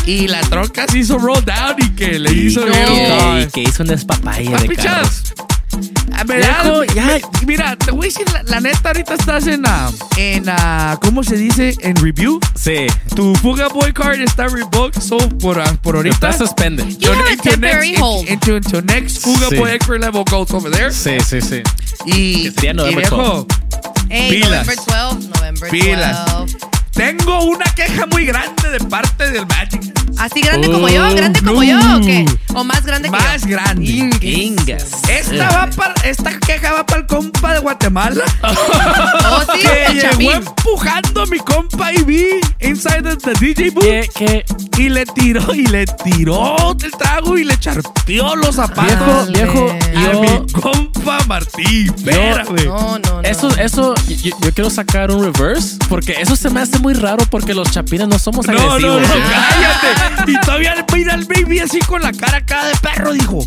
Y 0.04 0.26
la 0.26 0.40
troca 0.42 0.86
se 0.88 0.98
hizo 0.98 1.16
roll 1.18 1.44
down 1.44 1.76
y 1.78 1.90
que 1.90 2.18
le 2.18 2.32
hizo 2.32 2.66
Y- 2.66 2.70
bien 2.70 3.42
y- 3.42 3.46
que 3.52 3.62
hizo 3.62 3.84
un 3.84 3.88
despapalle 3.90 4.50
de 4.50 4.74
carros. 4.74 5.22
Viejo, 6.26 6.84
ya. 6.84 7.18
mira, 7.46 7.76
te 7.76 7.90
voy 7.90 8.06
a 8.06 8.08
decir, 8.08 8.26
la, 8.32 8.42
la 8.44 8.60
neta, 8.60 8.88
ahorita 8.88 9.14
estás 9.14 9.46
en, 9.46 9.64
ah, 9.66 9.90
en 10.16 10.44
ah, 10.48 10.98
¿cómo 11.02 11.22
se 11.22 11.36
dice? 11.36 11.74
En 11.80 11.94
review. 11.96 12.40
Sí. 12.54 12.86
Tu 13.14 13.34
Fuga 13.36 13.68
Boy 13.68 13.92
card 13.92 14.20
está 14.20 14.48
revoked, 14.48 15.00
so 15.00 15.18
por, 15.38 15.60
ah, 15.60 15.72
por 15.82 15.96
ahorita. 15.96 16.30
Está 16.30 16.32
suspended. 16.32 16.86
You 16.98 17.10
have 17.12 17.26
a 17.26 17.32
Into 17.32 17.50
temporary 17.50 17.90
next, 17.90 18.00
hold. 18.02 18.28
Into, 18.28 18.56
into 18.56 18.82
next 18.82 19.18
Fuga 19.22 19.48
Sí. 19.50 19.56
Boy 19.56 19.70
expert 19.70 20.00
level 20.00 20.24
goes 20.24 20.50
over 20.52 20.70
there. 20.70 20.90
Sí, 20.90 21.18
sí, 21.20 21.40
sí. 21.40 21.62
Y, 22.06 22.50
Que 22.52 22.70
y 22.70 22.72
November 22.74 23.02
viejo, 23.02 23.46
Ey, 24.08 24.30
Pilas. 24.30 24.66
November 24.66 24.76
12, 24.76 25.28
November 25.28 25.70
12. 25.70 25.70
Pilas. 25.70 26.56
tengo 26.92 27.44
una 27.44 27.64
queja 27.74 28.06
muy 28.06 28.24
grande 28.26 28.70
de 28.70 28.80
parte 28.80 29.30
del 29.30 29.46
Magic. 29.46 29.95
¿Así 30.18 30.40
grande 30.40 30.70
como 30.70 30.88
yo? 30.88 31.14
¿Grande 31.14 31.40
como 31.42 31.62
yo 31.62 31.78
o 31.78 32.00
qué? 32.00 32.24
¿O 32.54 32.64
más 32.64 32.84
grande 32.84 33.08
que 33.10 33.16
Más 33.16 33.46
grande. 33.46 33.84
Ingas. 34.22 34.86
Esta, 35.08 35.50
va 35.50 35.68
para, 35.70 35.94
esta 36.04 36.38
queja 36.38 36.72
va 36.72 36.86
para 36.86 37.00
el 37.02 37.06
compa 37.06 37.52
de 37.52 37.58
Guatemala. 37.60 38.24
Oh, 39.28 39.40
sí, 39.54 39.60
que 39.60 39.84
el 39.86 39.94
llegó 39.94 40.10
Chapín. 40.12 40.30
empujando 40.32 41.22
a 41.22 41.26
mi 41.26 41.38
compa 41.38 41.92
Ivy 41.92 42.40
inside 42.60 43.02
the, 43.02 43.16
the 43.16 43.32
DJ 43.34 43.70
booth. 43.70 43.82
¿Qué, 43.84 44.08
qué? 44.14 44.44
Y 44.78 44.88
le 44.88 45.04
tiró, 45.06 45.52
y 45.54 45.66
le 45.66 45.84
tiró 45.86 46.56
el 46.82 46.90
trago 46.92 47.36
y 47.36 47.44
le 47.44 47.58
charpeó 47.58 48.36
los 48.36 48.56
zapatos. 48.56 49.32
Viejo, 49.32 49.76
viejo, 49.92 50.08
a 50.08 50.12
yo- 50.12 50.20
mi 50.20 50.52
compa 50.52 51.18
Martín. 51.26 51.92
Espérame. 51.96 52.64
No, 52.66 52.98
no, 52.98 52.98
no. 52.98 53.20
Eso, 53.22 53.48
eso, 53.58 53.94
yo, 54.08 54.30
yo 54.40 54.52
quiero 54.54 54.70
sacar 54.70 55.10
un 55.10 55.24
reverse 55.32 55.76
porque 55.88 56.16
eso 56.20 56.36
se 56.36 56.48
me 56.50 56.60
hace 56.60 56.78
muy 56.78 56.94
raro 56.94 57.24
porque 57.30 57.52
los 57.54 57.70
chapines 57.70 58.06
no 58.08 58.18
somos 58.18 58.46
No, 58.46 58.52
no, 58.54 58.70
agresivos. 58.72 59.00
no, 59.02 59.08
cállate. 59.08 59.86
Y 60.26 60.38
todavía 60.40 60.84
mira 60.92 61.14
el 61.14 61.24
baby 61.24 61.60
así 61.60 61.78
con 61.80 62.02
la 62.02 62.12
cara 62.12 62.38
acá 62.38 62.66
de 62.66 62.74
perro, 62.76 63.12
dijo. 63.12 63.38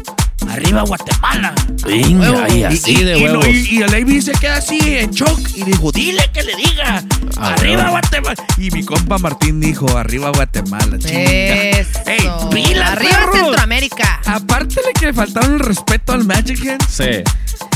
Arriba 0.49 0.81
Guatemala. 0.83 1.53
Venga, 1.85 2.47
Y- 2.49 2.63
así 2.63 2.91
y, 2.91 3.03
de 3.03 3.17
huevos. 3.17 3.45
y- 3.47 3.75
y 3.77 3.81
el 3.83 3.91
baby 3.91 4.21
se 4.21 4.31
queda 4.31 4.55
así 4.57 4.79
en 4.97 5.11
shock 5.11 5.39
y 5.53 5.63
dijo, 5.63 5.91
dile 5.91 6.29
que 6.33 6.41
le 6.43 6.55
diga. 6.55 7.03
Ah, 7.37 7.53
arriba. 7.53 7.89
Guatemala. 7.89 8.35
Y 8.57 8.71
mi 8.71 8.83
compa 8.83 9.17
Martín 9.17 9.59
dijo, 9.59 9.95
arriba 9.97 10.31
Guatemala, 10.31 10.97
chinga. 10.97 11.19
Ey, 11.21 11.85
pilas, 12.51 12.89
Arriba 12.91 13.11
perro. 13.17 13.33
Centroamérica. 13.33 14.21
Aparte 14.25 14.75
de 14.81 14.93
que 14.97 15.05
le 15.07 15.13
faltaron 15.13 15.53
el 15.55 15.59
respeto 15.59 16.13
al 16.13 16.23
Magic 16.25 16.65
Hand, 16.67 16.83
Sí, 16.89 17.23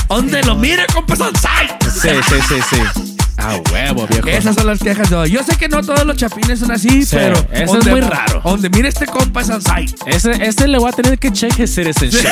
donde 0.08 0.42
lo 0.44 0.56
mire, 0.56 0.86
compa, 0.94 1.16
son 1.16 1.34
side. 1.36 1.92
sí, 1.92 2.10
sí, 2.30 2.36
sí, 2.48 2.56
sí. 2.70 3.13
A 3.38 3.56
huevo, 3.72 4.08
viejo. 4.08 4.28
Esas 4.28 4.56
son 4.56 4.68
las 4.68 4.80
quejas 4.80 5.10
de 5.10 5.16
hoy. 5.16 5.32
Yo 5.32 5.44
sé 5.44 5.56
que 5.58 5.68
no 5.68 5.82
todos 5.82 6.06
los 6.06 6.16
chapines 6.16 6.60
son 6.60 6.72
así, 6.72 7.04
Sí, 7.04 7.16
pero. 7.16 7.36
eso 7.52 7.80
es 7.80 7.88
muy 7.88 8.00
raro. 8.02 8.42
Donde 8.44 8.70
mire 8.70 8.88
este 8.90 9.06
compa 9.08 9.42
es 9.42 9.48
side. 9.48 9.96
Ese, 10.06 10.32
ese 10.46 10.68
le 10.68 10.78
voy 10.78 10.90
a 10.90 10.92
tener 10.94 11.18
que 11.18 11.32
check 11.32 11.58
his 11.60 11.74
citizenship. 11.74 12.20
Sí, 12.20 12.28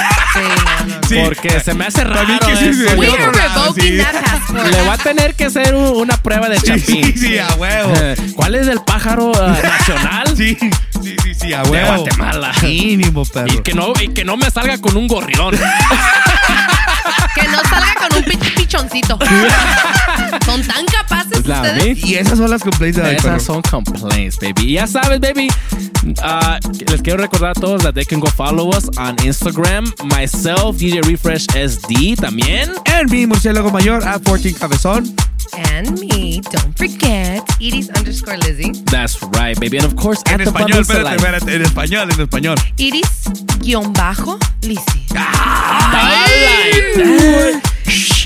no, 0.87 0.95
no. 0.95 1.07
Sí. 1.09 1.19
Porque 1.25 1.59
se 1.59 1.73
me 1.73 1.85
hace 1.85 2.03
raro 2.03 2.37
que 2.45 2.55
sí, 2.55 2.65
eso, 2.67 2.89
sí, 2.89 2.95
We 2.95 3.07
viejo. 3.07 3.15
sí. 3.17 3.21
are 3.23 3.31
revoking 3.31 3.83
Sí. 3.83 3.97
that 3.97 4.23
passport. 4.23 4.67
Le 4.67 4.79
voy 4.81 4.89
a 4.89 4.97
tener 4.97 5.33
que 5.35 5.45
hacer 5.45 5.75
un- 5.75 5.95
una 5.97 6.17
prueba 6.17 6.47
de 6.49 6.59
Sí, 6.59 6.65
chapín. 6.67 7.03
sí, 7.05 7.13
sí, 7.17 7.37
a 7.39 7.47
huevo. 7.55 7.93
Eh, 7.97 8.15
¿Cuál 8.35 8.55
es 8.55 8.67
el 8.67 8.81
pájaro 8.81 9.31
ah, 9.35 9.57
nacional? 9.63 10.37
Sí, 10.37 10.55
sí, 11.01 11.15
sí, 11.23 11.33
sí, 11.33 11.53
a 11.53 11.63
De 11.63 11.69
huevo. 11.71 11.97
Guatemala. 12.03 12.51
Mínimo, 12.61 13.25
perro. 13.25 13.47
Y 13.51 13.57
que, 13.63 13.73
no, 13.73 13.91
y 13.99 14.09
que 14.09 14.23
no 14.23 14.37
me 14.37 14.49
salga 14.51 14.77
con 14.77 14.95
un 14.95 15.07
gorrión. 15.07 15.55
Que 17.33 17.47
no 17.47 17.61
salga 17.63 17.93
con 17.97 18.00
un 18.21 18.25
pi- 18.25 18.37
pichoncito. 18.55 19.17
Son 20.45 20.61
tan 20.63 20.85
capaces 20.85 21.45
La 21.45 21.61
ustedes. 21.61 22.01
vi. 22.01 22.11
Y 22.11 22.15
esas 22.15 22.37
son 22.37 22.49
las 22.49 22.61
complaints 22.61 22.97
de 22.97 23.03
perro. 23.03 23.17
Esas 23.19 23.43
son 23.43 23.61
complaints, 23.61 24.37
baby. 24.39 24.69
Y 24.69 24.73
ya 24.73 24.87
sabes, 24.87 25.19
baby. 25.19 25.49
ah, 26.23 26.57
les 26.87 27.01
quiero 27.01 27.19
recordar 27.21 27.51
a 27.51 27.53
todos 27.53 27.83
that 27.83 27.93
they 27.93 28.05
can 28.05 28.19
go 28.19 28.27
follow 28.27 28.69
us 28.75 28.89
on 28.97 29.15
Instagram. 29.23 29.85
Myself, 30.03 30.77
DJ 30.77 31.01
Refresh 31.03 31.45
SD 31.53 32.15
también. 32.19 32.71
En 32.85 33.09
mi 33.09 33.25
murciélago 33.27 33.71
mayor 33.71 34.03
a 34.07 34.19
14 34.19 34.53
cabezón. 34.53 35.13
And 35.75 35.99
me, 35.99 36.39
don't 36.51 36.77
forget, 36.77 37.43
Iris 37.59 37.89
underscore 37.97 38.37
Lizzie. 38.37 38.71
That's 38.85 39.17
right, 39.33 39.59
baby. 39.59 39.77
And 39.79 39.85
of 39.85 39.95
course, 39.95 40.21
En 40.27 40.39
at 40.39 40.47
español, 40.47 40.79
espérate, 40.81 41.15
espérate. 41.15 41.55
En 41.55 41.61
español, 41.63 42.09
en 42.11 42.21
español. 42.21 42.55
Iris 42.77 43.09
guion 43.59 43.91
bajo 43.93 44.37
Lizzie. 44.61 45.05
Ay, 45.93 47.61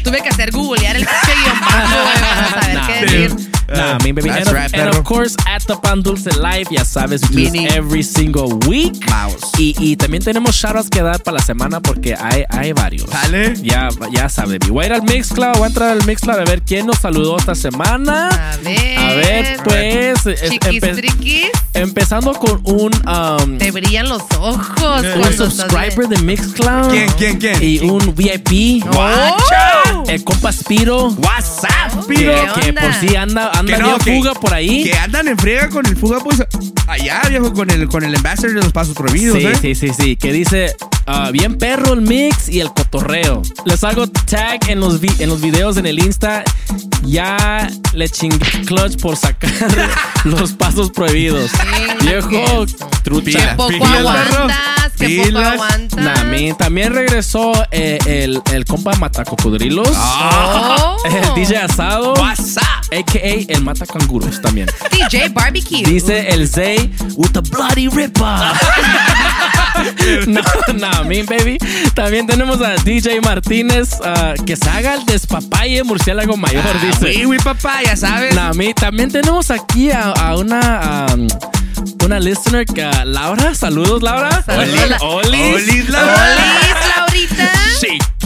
Tuve 0.04 0.22
que 0.22 0.30
hacer 0.30 0.52
googlear 0.52 0.96
el 0.96 1.06
guion 1.26 1.60
para 1.62 2.50
saber 2.62 2.82
qué 2.88 3.06
decir. 3.06 3.55
Nah, 3.68 3.98
mi 4.04 4.12
baby. 4.12 4.30
That's 4.30 4.48
And 4.74 4.90
of, 4.90 4.96
and 4.98 5.06
course, 5.06 5.36
at 5.48 5.64
the 5.66 5.76
Pan 5.78 6.02
Dulce 6.02 6.32
Live, 6.38 6.68
ya 6.72 6.84
sabes, 6.86 7.22
we 7.34 7.50
do 7.50 7.66
every 7.76 8.04
single 8.04 8.58
week. 8.68 9.08
Mouse. 9.10 9.52
Y, 9.58 9.76
y 9.80 9.96
también 9.96 10.24
tenemos 10.24 10.56
shoutouts 10.56 10.90
que 10.90 11.02
dar 11.02 11.22
para 11.24 11.38
la 11.38 11.44
semana 11.44 11.80
porque 11.82 12.16
hay, 12.16 12.44
hay 12.50 12.74
varios. 12.74 13.10
Dale. 13.10 13.54
Ya, 13.62 13.90
ya 14.12 14.30
sabes. 14.30 14.60
Voy 14.70 14.84
a 14.84 14.88
ir 14.88 14.94
al 14.94 15.04
Mixcloud, 15.04 15.54
voy 15.56 15.64
a 15.64 15.68
entrar 15.68 15.90
al 15.92 16.06
Mixcloud 16.06 16.40
a 16.40 16.44
ver 16.46 16.62
quién 16.62 16.86
nos 16.86 17.00
saludó 17.00 17.38
esta 17.38 17.56
semana. 17.56 18.30
A 18.30 18.58
ver. 18.58 18.98
A 19.00 19.14
ver, 19.14 19.58
pues. 19.64 20.26
es- 20.26 20.50
Chiquis 20.50 20.82
empe- 20.84 20.96
triquis, 20.96 21.48
empezando 21.74 22.34
con 22.34 22.62
un, 22.66 22.92
um, 23.08 23.58
te 23.58 23.72
brillan 23.72 24.10
los 24.10 24.22
ojos. 24.40 25.04
Un 25.16 25.34
subscriber 25.34 26.08
de 26.08 26.18
Mixcloud. 26.20 26.90
¿Quién, 26.92 27.10
quién, 27.18 27.38
quién? 27.40 27.58
Y 27.64 27.80
un 27.80 28.14
VIP. 28.16 28.84
¡Oh! 28.94 30.04
El 30.08 30.24
compa 30.24 30.52
Spiro. 30.52 31.08
WhatsApp, 31.18 31.92
Que, 32.08 32.14
Piro. 32.16 32.54
que 32.62 32.74
por 32.74 32.94
si 32.96 33.16
anda 33.16 33.52
Que 33.64 33.78
no, 33.78 33.98
que- 34.00 34.16
fuga 34.18 34.34
por 34.34 34.54
ahí. 34.54 34.84
Que 34.84 34.94
andan 34.98 35.28
en 35.28 35.38
friega 35.38 35.70
con 35.70 35.86
el 35.86 35.96
fuga, 35.98 36.20
pues 36.20 36.44
allá, 36.88 37.22
viejo, 37.30 37.54
con 37.54 37.70
el, 37.70 37.88
con 37.88 38.04
el 38.04 38.16
ambassador 38.16 38.56
de 38.56 38.62
los 38.64 38.72
pasos 38.74 38.96
prohibidos, 38.96 39.38
Sí, 39.38 39.46
¿eh? 39.46 39.56
sí, 39.62 39.76
sí, 39.76 39.90
sí. 39.98 40.16
Que 40.16 40.32
dice, 40.34 40.76
ah, 41.08 41.30
bien 41.32 41.58
perro 41.58 41.94
el 41.94 42.02
mix 42.02 42.50
y 42.50 42.60
el 42.60 42.68
cotorreo. 42.70 43.42
Les 43.66 43.84
hago 43.84 44.08
tag 44.08 44.70
en 44.70 44.80
los, 44.80 45.00
vi- 45.00 45.16
en 45.20 45.30
los 45.30 45.42
videos 45.42 45.78
en 45.78 45.86
el 45.86 46.00
Insta. 46.00 46.44
Ya 47.04 47.70
le 47.94 48.10
chingué 48.10 48.40
clutch 48.66 49.00
por 49.00 49.16
sacar 49.16 49.52
los 50.24 50.54
pasos 50.54 50.90
prohibidos. 50.92 51.52
Viejo, 52.02 52.66
trucha. 53.04 53.56
Poco 53.56 53.86
aguantas, 53.86 54.58
mi- 56.30 56.54
también 56.54 56.94
regresó 56.94 57.52
eh, 57.72 57.98
el, 58.06 58.42
el 58.54 58.66
compa 58.66 58.94
Matacocodrilos. 58.96 59.90
Oh. 59.96 60.98
El 61.06 61.34
DJ 61.36 61.58
Asado. 61.58 62.14
A.K.A. 62.16 63.46
el 63.54 63.64
Mata 63.64 63.86
Canguros 63.86 64.42
también. 64.42 64.68
DJ 64.92 65.30
Barbecue. 65.30 65.84
Dice 65.84 66.30
el 66.30 66.48
Zay 66.48 66.92
with 67.16 67.32
the 67.32 67.42
bloody 67.42 67.88
ripper. 67.88 68.24
no, 70.28 70.42
no, 70.74 71.04
me 71.06 71.24
baby. 71.24 71.58
También 71.94 72.28
tenemos 72.28 72.62
a 72.62 72.76
DJ 72.76 73.22
Martínez 73.22 74.00
ah, 74.04 74.34
que 74.46 74.56
se 74.56 74.70
haga 74.70 74.96
el 74.96 75.06
despapalle 75.06 75.84
murciélago 75.84 76.38
mayor, 76.38 76.64
Ah, 76.66 76.98
dice. 77.02 77.26
güey, 77.26 77.40
papá, 77.40 77.82
ya 77.84 77.96
sabes. 77.96 78.34
No, 78.36 78.54
mi- 78.54 78.74
también 78.74 79.12
tenemos 79.12 79.52
aquí 79.52 79.92
a, 79.92 80.12
a 80.12 80.38
una 80.38 81.08
um, 81.14 81.28
una 82.04 82.20
listener 82.20 82.66
que 82.66 82.90
Laura, 83.06 83.56
saludos 83.56 84.02
Laura. 84.04 84.44
Laura. 84.48 84.98
Laurita. 86.02 86.75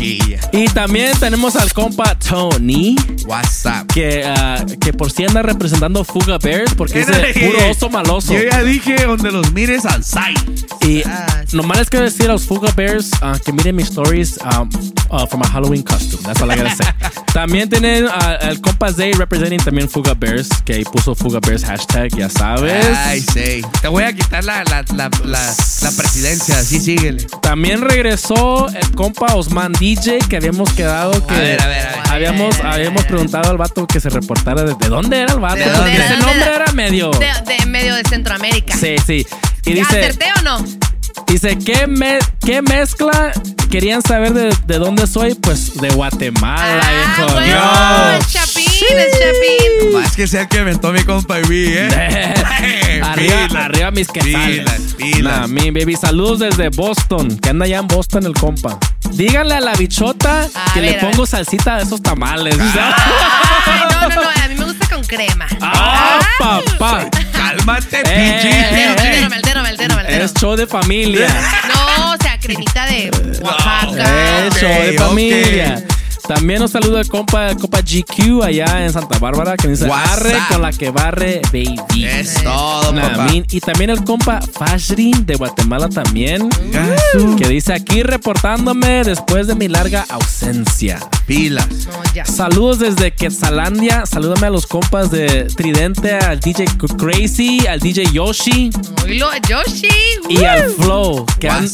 Y 0.01 0.65
también 0.73 1.11
tenemos 1.19 1.55
al 1.55 1.73
compa 1.73 2.15
Tony. 2.15 2.95
WhatsApp. 3.25 3.91
Que, 3.91 4.23
ah, 4.25 4.63
que 4.79 4.93
por 4.93 5.11
si 5.11 5.25
anda 5.25 5.41
representando 5.41 6.03
Fuga 6.05 6.37
Bears 6.37 6.73
porque 6.73 7.01
es 7.01 7.07
puro 7.07 7.69
oso 7.69 7.89
maloso. 7.89 8.33
Yo 8.33 8.49
ya 8.49 8.63
dije 8.63 9.05
donde 9.05 9.31
los 9.31 9.51
mires 9.51 9.85
al 9.85 10.03
site. 10.03 10.39
Y 10.87 11.03
nomás 11.51 11.79
les 11.79 11.89
quiero 11.89 12.05
decir 12.05 12.25
a 12.29 12.33
los 12.33 12.45
Fuga 12.45 12.71
Bears 12.75 13.11
ah, 13.21 13.37
que 13.43 13.51
miren 13.51 13.75
mis 13.75 13.87
stories 13.87 14.37
um, 14.37 14.69
uh, 15.09 15.27
for 15.27 15.37
my 15.37 15.47
Halloween 15.47 15.83
costume. 15.83 16.23
That's 16.23 16.41
all 16.41 16.49
I 16.49 16.55
gotta 16.55 16.75
say. 16.75 16.85
también 17.33 17.69
tienen 17.69 18.07
ah, 18.09 18.37
el 18.41 18.61
compa 18.61 18.93
Zay 18.93 19.11
representing 19.13 19.59
también 19.59 19.89
Fuga 19.89 20.13
Bears, 20.13 20.49
que 20.63 20.75
ahí 20.75 20.83
puso 20.83 21.13
Fuga 21.13 21.39
Bears 21.39 21.65
hashtag, 21.65 22.15
ya 22.15 22.29
sabes. 22.29 22.97
Ay, 22.97 23.21
sí. 23.21 23.61
Te 23.81 23.87
voy 23.89 24.03
a 24.03 24.13
quitar 24.13 24.43
la, 24.43 24.63
la, 24.63 24.83
la, 24.95 25.09
la, 25.25 25.55
la 25.81 25.91
presidencia. 25.91 26.57
Así 26.59 26.79
síguele. 26.79 27.27
También 27.41 27.81
regresó 27.81 28.69
el 28.69 28.91
compa 28.91 29.35
Osman 29.35 29.73
DJ 29.95 30.19
que 30.29 30.37
habíamos 30.37 30.71
quedado 30.73 31.25
que 31.25 31.33
A 31.33 31.39
ver, 31.39 31.61
a 31.63 31.67
ver, 31.67 31.87
a 31.87 31.91
ver. 31.91 32.11
habíamos, 32.11 32.59
habíamos 32.59 33.05
preguntado 33.05 33.49
al 33.49 33.57
vato 33.57 33.87
que 33.87 33.99
se 33.99 34.09
reportara 34.09 34.61
de, 34.61 34.75
¿de 34.75 34.87
dónde 34.87 35.19
era 35.19 35.33
el 35.33 35.39
vato. 35.39 35.59
Ese 35.59 36.17
nombre 36.17 36.55
era 36.55 36.71
medio. 36.73 37.09
De, 37.09 37.31
de 37.47 37.65
medio 37.65 37.95
de 37.95 38.03
Centroamérica. 38.03 38.77
Sí, 38.77 38.97
sí. 39.03 39.25
Y 39.65 39.73
¿Ya 39.73 39.79
dice, 39.79 39.99
acerté 39.99 40.25
o 40.37 40.41
no? 40.43 40.63
Dice 41.27 41.57
¿qué, 41.57 41.87
me- 41.87 42.19
¿qué 42.45 42.61
mezcla? 42.61 43.31
Querían 43.69 44.01
saber 44.01 44.33
de, 44.33 44.55
de 44.65 44.79
dónde 44.79 45.05
soy, 45.05 45.35
pues 45.35 45.75
de 45.79 45.89
Guatemala, 45.89 46.81
viejo. 46.89 47.33
Bueno, 47.33 47.45
Yo. 47.47 48.11
el 48.17 48.25
Chapín, 48.25 48.65
Chapín. 48.65 49.93
Más 49.93 50.15
que 50.15 50.25
sea 50.27 50.41
el 50.41 50.47
que 50.47 50.59
aventó 50.59 50.91
mi 50.91 51.03
compa 51.03 51.39
y 51.39 51.43
vi, 51.43 51.65
¿eh? 51.67 51.87
arriba, 53.03 53.13
Pilas, 53.15 53.53
arriba 53.65 53.91
mis 53.91 54.07
quetzales. 54.07 54.59
pilas, 54.71 54.81
pilas. 54.97 55.39
Nah, 55.41 55.47
mi 55.47 55.69
baby, 55.69 55.95
saludos 55.95 56.39
desde 56.39 56.69
Boston, 56.69 57.37
que 57.39 57.49
anda 57.49 57.65
allá 57.65 57.77
en 57.77 57.87
Boston 57.87 58.25
el 58.25 58.33
compa. 58.33 58.79
Díganle 59.11 59.55
a 59.55 59.59
la 59.59 59.73
bichota 59.73 60.47
A 60.53 60.73
que 60.73 60.81
ver, 60.81 60.91
le 60.93 60.97
a 60.97 61.01
pongo 61.11 61.25
salsita 61.27 61.77
de 61.77 61.83
esos 61.83 62.01
tamales. 62.01 62.55
Ay, 62.59 63.81
no, 63.91 64.09
no, 64.09 64.15
no. 64.15 64.29
A 64.29 64.47
mí 64.47 64.55
me 64.55 64.65
gusta 64.65 64.87
con 64.89 65.03
crema. 65.03 65.45
¡Ah, 65.61 66.19
papá! 66.39 67.07
Cálmate, 67.57 67.97
Eh, 67.97 68.03
pinche. 68.03 68.49
eh, 68.49 68.95
eh. 70.07 70.23
Es 70.23 70.33
show 70.35 70.55
de 70.55 70.67
familia. 70.67 71.27
No, 71.73 72.11
o 72.13 72.17
sea, 72.21 72.37
cremita 72.39 72.85
de 72.85 73.09
Oaxaca. 73.41 74.45
Es 74.47 74.53
show 74.59 74.69
de 74.69 74.93
familia. 74.99 75.83
También 76.29 76.59
nos 76.59 76.69
saluda 76.69 77.01
el 77.01 77.07
compa, 77.09 77.49
el 77.49 77.57
compa 77.57 77.79
GQ 77.81 78.43
allá 78.43 78.85
en 78.85 78.93
Santa 78.93 79.17
Bárbara 79.17 79.57
que 79.57 79.67
dice 79.67 79.87
barre 79.87 80.35
con 80.47 80.61
la 80.61 80.71
que 80.71 80.91
barre 80.91 81.41
baby. 81.51 82.05
Es 82.05 82.35
todo, 82.43 82.93
Nah, 82.93 83.09
papá. 83.09 83.23
min- 83.31 83.45
y 83.49 83.59
también 83.59 83.89
el 83.89 84.03
compa 84.03 84.39
Fashri 84.39 85.11
de 85.25 85.33
Guatemala 85.35 85.89
también. 85.89 86.47
Que 87.37 87.47
dice 87.47 87.73
aquí 87.73 88.03
reportándome 88.03 89.03
después 89.03 89.47
de 89.47 89.55
mi 89.55 89.67
larga 89.67 90.05
ausencia. 90.09 90.99
Pilas. 91.25 91.67
No, 91.87 92.13
ya. 92.13 92.25
Saludos 92.25 92.77
desde 92.79 93.11
Quetzalandia. 93.11 94.05
Salúdame 94.05 94.47
a 94.47 94.49
los 94.51 94.67
compas 94.67 95.09
de 95.11 95.45
Tridente, 95.55 96.13
al 96.15 96.39
DJ 96.39 96.65
Crazy, 96.97 97.65
al 97.67 97.79
DJ 97.79 98.11
Yoshi 98.11 98.69
Oílo, 99.03 99.27
Yoshi. 99.47 99.87
y 100.29 100.37
Woo. 100.37 100.45
al 100.47 100.69
Flow, 100.71 101.25
que, 101.39 101.49
an- 101.49 101.69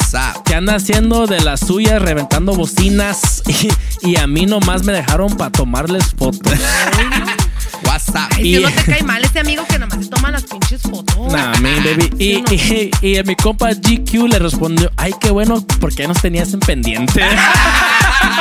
que 0.45 0.55
anda 0.55 0.75
haciendo 0.75 1.27
de 1.27 1.41
las 1.41 1.59
suyas, 1.59 2.01
reventando 2.01 2.53
bocinas. 2.55 3.43
Y, 4.01 4.11
y 4.11 4.17
a 4.17 4.27
mí 4.27 4.44
nomás 4.45 4.83
me 4.83 4.93
dejaron 4.93 5.35
para 5.37 5.51
tomarles 5.51 6.13
fotos. 6.17 6.53
WhatsApp. 7.85 8.31
Ay, 8.35 8.47
y- 8.47 8.55
si 8.57 8.61
no 8.63 8.69
te 8.71 8.83
cae 8.83 9.03
mal 9.03 9.23
ese 9.23 9.39
amigo 9.39 9.65
que 9.67 9.77
nomás 9.79 9.99
se 10.03 10.09
toma 10.09 10.31
las 10.31 10.43
pinches 10.43 10.81
fotos. 10.81 11.31
Nah, 11.31 11.51
man, 11.59 11.83
baby. 11.83 12.09
Y, 12.19 12.43
y, 12.53 12.91
y 13.01 13.17
a 13.17 13.23
mi 13.23 13.35
compa 13.35 13.69
GQ 13.73 14.27
le 14.29 14.39
respondió: 14.39 14.91
Ay, 14.97 15.13
qué 15.19 15.29
bueno, 15.31 15.65
porque 15.79 16.07
nos 16.07 16.21
tenías 16.21 16.53
en 16.53 16.59
pendiente. 16.59 17.23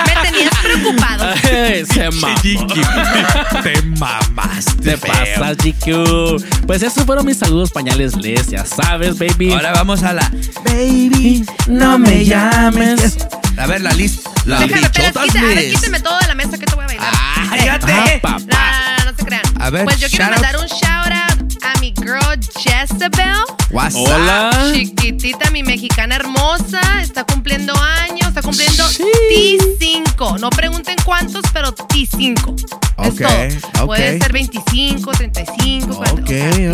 Me 0.07 0.31
tenías 0.31 0.55
preocupado. 0.63 1.25
Ay, 1.45 1.85
Se 1.87 2.11
mamó. 2.11 2.35
Te 3.63 3.83
mamaste. 3.83 4.73
Te 4.83 4.99
pasas, 4.99 5.57
GQ. 5.59 6.67
Pues 6.67 6.83
esos 6.83 7.05
fueron 7.05 7.27
mis 7.27 7.39
saludos 7.39 7.71
pañales, 7.71 8.17
Les. 8.17 8.49
Ya 8.49 8.65
sabes, 8.65 9.19
baby. 9.19 9.53
Ahora 9.53 9.73
vamos 9.73 10.03
a 10.03 10.13
la. 10.13 10.31
baby, 10.65 11.45
no 11.67 11.99
me 11.99 12.25
llames. 12.25 13.19
A 13.59 13.67
ver, 13.67 13.81
la 13.83 13.93
lista. 13.93 14.31
La 14.47 14.59
Déjame, 14.61 14.83
bichotas 14.89 15.17
a 15.37 15.43
ver, 15.43 15.71
quíteme 15.71 16.01
todo 16.01 16.19
de 16.19 16.27
la 16.27 16.35
mesa 16.35 16.59
que 16.59 16.67
te 16.67 16.75
voy 16.75 16.85
a 16.85 16.87
bailar. 16.87 17.09
Ah, 17.13 17.49
Eh, 17.57 17.61
fíjate. 17.63 17.93
Ah, 17.93 18.07
papá. 18.21 18.94
Crean. 19.43 19.63
A 19.63 19.71
ver, 19.71 19.85
pues 19.85 20.01
yo 20.01 20.09
quiero 20.09 20.25
out. 20.27 20.33
mandar 20.35 20.57
un 20.61 20.67
shout 20.67 21.13
out 21.13 21.65
a 21.65 21.81
mi 21.81 21.93
girl 21.97 22.21
Jezebel. 22.57 23.35
WhatsApp. 23.71 23.97
Hola. 24.07 24.51
Chiquitita, 24.73 25.51
mi 25.51 25.63
mexicana 25.63 26.17
hermosa, 26.17 26.81
está 27.01 27.25
cumpliendo 27.25 27.73
años, 27.75 28.29
está 28.29 28.43
cumpliendo 28.43 28.87
Sí. 28.89 29.05
T5. 29.81 30.39
No 30.39 30.51
pregunten 30.51 30.97
cuántos, 31.05 31.43
pero 31.53 31.75
T5. 31.75 32.84
Ok, 32.97 33.21
es 33.21 33.61
todo. 33.61 33.83
ok. 33.83 33.87
Puede 33.87 34.19
ser 34.19 34.33
25, 34.33 35.11
35, 35.13 35.97
40. 35.97 36.23
Ok, 36.23 36.31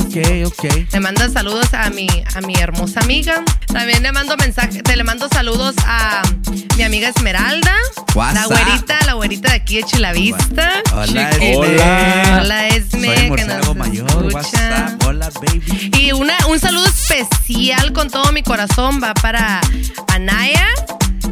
o 0.07 0.11
sea, 0.11 0.47
ok, 0.47 0.53
ok. 0.53 0.93
le 0.93 1.01
mando 1.01 1.29
saludos 1.31 1.73
a 1.75 1.91
mi, 1.91 2.07
a 2.35 2.41
mi 2.41 2.55
hermosa 2.55 3.01
amiga. 3.01 3.43
También 3.67 4.03
le 4.03 4.13
mando 4.13 4.37
mensaje, 4.37 4.83
te 4.83 4.97
le 4.97 5.05
mando 5.05 5.29
saludos 5.29 5.75
a 5.87 6.23
mi 6.77 6.83
amiga 6.83 7.09
Esmeralda. 7.09 7.75
WhatsApp. 8.15 8.51
La 8.51 8.57
güerita, 8.65 8.99
la 9.07 9.13
güerita 9.15 9.51
de 9.51 9.57
aquí 9.57 9.77
de 9.77 9.83
Chilavista. 9.85 10.83
Hola, 10.95 11.31
Chiquita. 11.31 11.59
Hola. 11.59 12.39
Hola, 12.43 12.69
Esme. 12.69 13.17
Soy 13.17 13.37
que 13.37 13.45
nos 13.45 13.77
mayor. 13.77 14.27
escucha. 14.35 14.97
Hola, 15.07 15.31
baby. 15.41 15.91
Y 15.99 16.13
una, 16.13 16.35
un 16.49 16.59
saludo 16.59 16.87
especial 16.87 17.93
con 17.93 18.11
todo 18.11 18.33
mi 18.33 18.43
corazón 18.43 19.01
va 19.03 19.15
para 19.15 19.61
Anaya, 20.09 20.67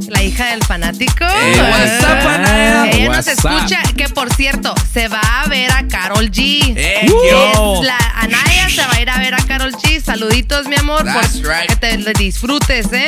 la 0.09 0.23
hija 0.23 0.47
del 0.51 0.63
fanático. 0.65 1.25
Eh, 1.25 1.61
WhatsApp, 1.61 2.27
Anaya. 2.27 2.91
Ella 2.91 3.09
nos 3.17 3.27
escucha, 3.27 3.83
que 3.97 4.09
por 4.09 4.33
cierto, 4.35 4.75
se 4.93 5.09
va 5.09 5.21
a 5.21 5.49
ver 5.49 5.71
a 5.73 5.87
Carol 5.89 6.31
G. 6.31 6.75
Eh, 6.77 7.01
Es 7.03 7.11
yo. 7.11 7.81
la 7.83 7.99
Anaya 8.17 8.69
se 8.69 8.83
va 8.87 8.93
a 8.95 9.01
ir 9.01 9.11
a 9.11 9.19
ver 9.19 9.35
a 9.35 9.39
Carol 9.39 9.73
G. 9.73 10.03
Saluditos, 10.03 10.67
mi 10.67 10.77
amor. 10.77 11.05
That's 11.05 11.39
por- 11.39 11.49
right. 11.51 11.69
Que 11.69 11.77
te 11.77 12.13
disfrutes, 12.15 12.93
¿eh? 12.93 13.07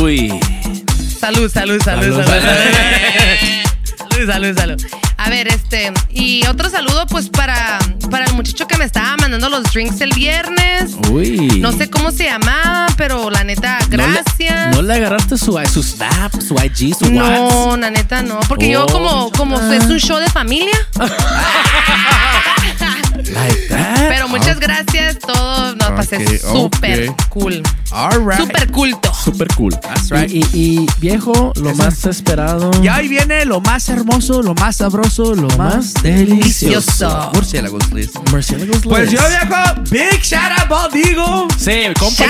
Uy. 0.00 0.28
Salud, 1.20 1.50
salud, 1.50 1.80
salud, 1.82 1.82
Salud, 1.82 2.24
salud. 2.24 2.26
Salud, 2.26 3.64
salud, 4.26 4.56
salud. 4.56 4.76
A 5.16 5.30
ver, 5.30 5.48
este, 5.48 5.92
y 6.10 6.46
otro 6.46 6.68
saludo, 6.70 7.06
pues, 7.06 7.28
para, 7.28 7.78
para 8.10 8.24
el 8.26 8.34
muchacho 8.34 8.66
que 8.66 8.76
me 8.76 8.84
estaba 8.84 9.16
mandando 9.16 9.48
los 9.48 9.62
drinks 9.72 10.00
el 10.00 10.10
viernes. 10.12 10.92
Uy. 11.10 11.60
No 11.60 11.72
sé 11.72 11.88
cómo 11.88 12.10
se 12.10 12.24
llamaba, 12.24 12.86
pero 12.96 13.30
la 13.30 13.44
neta, 13.44 13.78
No 13.90 13.96
le- 13.96 14.12
gracias. 14.12 14.74
No 14.76 14.82
le, 14.82 14.94
agarraste 14.94 15.38
su, 15.38 15.58
su 15.72 15.82
Snap, 15.82 16.32
su 16.40 16.54
IG, 16.54 16.94
su 16.94 17.10
No, 17.12 17.22
WhatsApp. 17.24 17.80
la 17.80 17.90
neta 17.90 18.22
no. 18.22 18.40
Porque 18.48 18.70
yo 18.70 18.84
Oh, 18.84 18.92
como, 18.92 19.30
como 19.32 19.58
es 19.72 19.84
un 19.84 19.98
show 19.98 20.18
de 20.18 20.28
familia. 20.28 20.76
Like 23.14 23.68
that. 23.68 24.08
Pero 24.08 24.28
muchas 24.28 24.58
gracias, 24.58 25.18
todo 25.18 25.74
nos 25.76 25.90
pasé 25.92 26.38
súper 26.38 27.12
cool. 27.28 27.62
Súper 28.36 28.70
culto. 28.72 29.14
Super 29.14 29.48
cool. 29.54 29.72
That's 29.80 30.10
right. 30.10 30.30
Y, 30.30 30.40
y- 30.52 30.64
y, 30.80 30.86
viejo, 30.98 31.52
lo 31.56 31.74
más 31.74 32.04
esperado. 32.06 32.70
Y 32.82 32.88
ahí 32.88 33.06
viene 33.06 33.44
lo 33.44 33.60
más 33.60 33.88
hermoso, 33.88 34.42
lo 34.42 34.54
más 34.54 34.76
sabroso, 34.76 35.34
lo, 35.34 35.48
más 35.56 35.64
más 35.74 35.94
delicioso. 36.02 37.30
Murciélagos 37.34 37.92
list. 37.92 38.16
Murciélagos 38.30 38.78
Pues 38.82 39.10
yo 39.10 39.20
viejo, 39.28 39.80
big 39.90 40.20
shout 40.22 40.58
out 40.58 40.68
Baldigo. 40.68 41.48
Sí, 41.56 41.84
compa, 41.98 42.24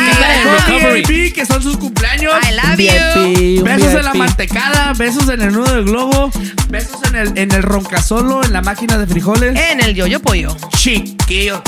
recovery. 0.67 1.33
Que 1.33 1.47
son 1.47 1.63
sus 1.63 1.77
cumpleaños. 1.77 2.33
I 2.43 2.55
love 2.55 2.79
you. 2.79 3.65
Besos 3.65 3.95
en 3.95 4.05
la 4.05 4.15
mantecada, 4.15 4.93
besos 4.93 5.29
en 5.29 5.43
el 5.43 5.53
nudo 5.53 5.75
del 5.75 5.85
globo, 5.85 6.31
besos 6.69 7.03
en 7.09 7.17
el, 7.17 7.39
en 7.39 7.53
el 7.53 7.63
roncasolo, 7.63 8.45
en 8.45 8.53
la 8.53 8.61
máquina 8.63 8.99
de 8.99 9.07
frijoles. 9.07 9.59
En 9.59 9.81
el 9.81 9.95
yo-yo 9.95 10.21
pollo. 10.21 10.55
Chiquillo. 10.77 11.63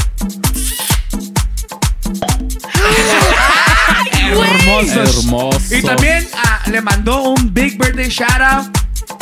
hermosos. 4.17 5.25
Hermoso. 5.25 5.75
Y 5.77 5.83
también 5.83 6.29
ah, 6.35 6.61
le 6.71 6.81
mandó 6.81 7.23
un 7.31 7.53
big 7.53 7.79
birthday 7.79 8.09
shout 8.09 8.41
out 8.41 8.77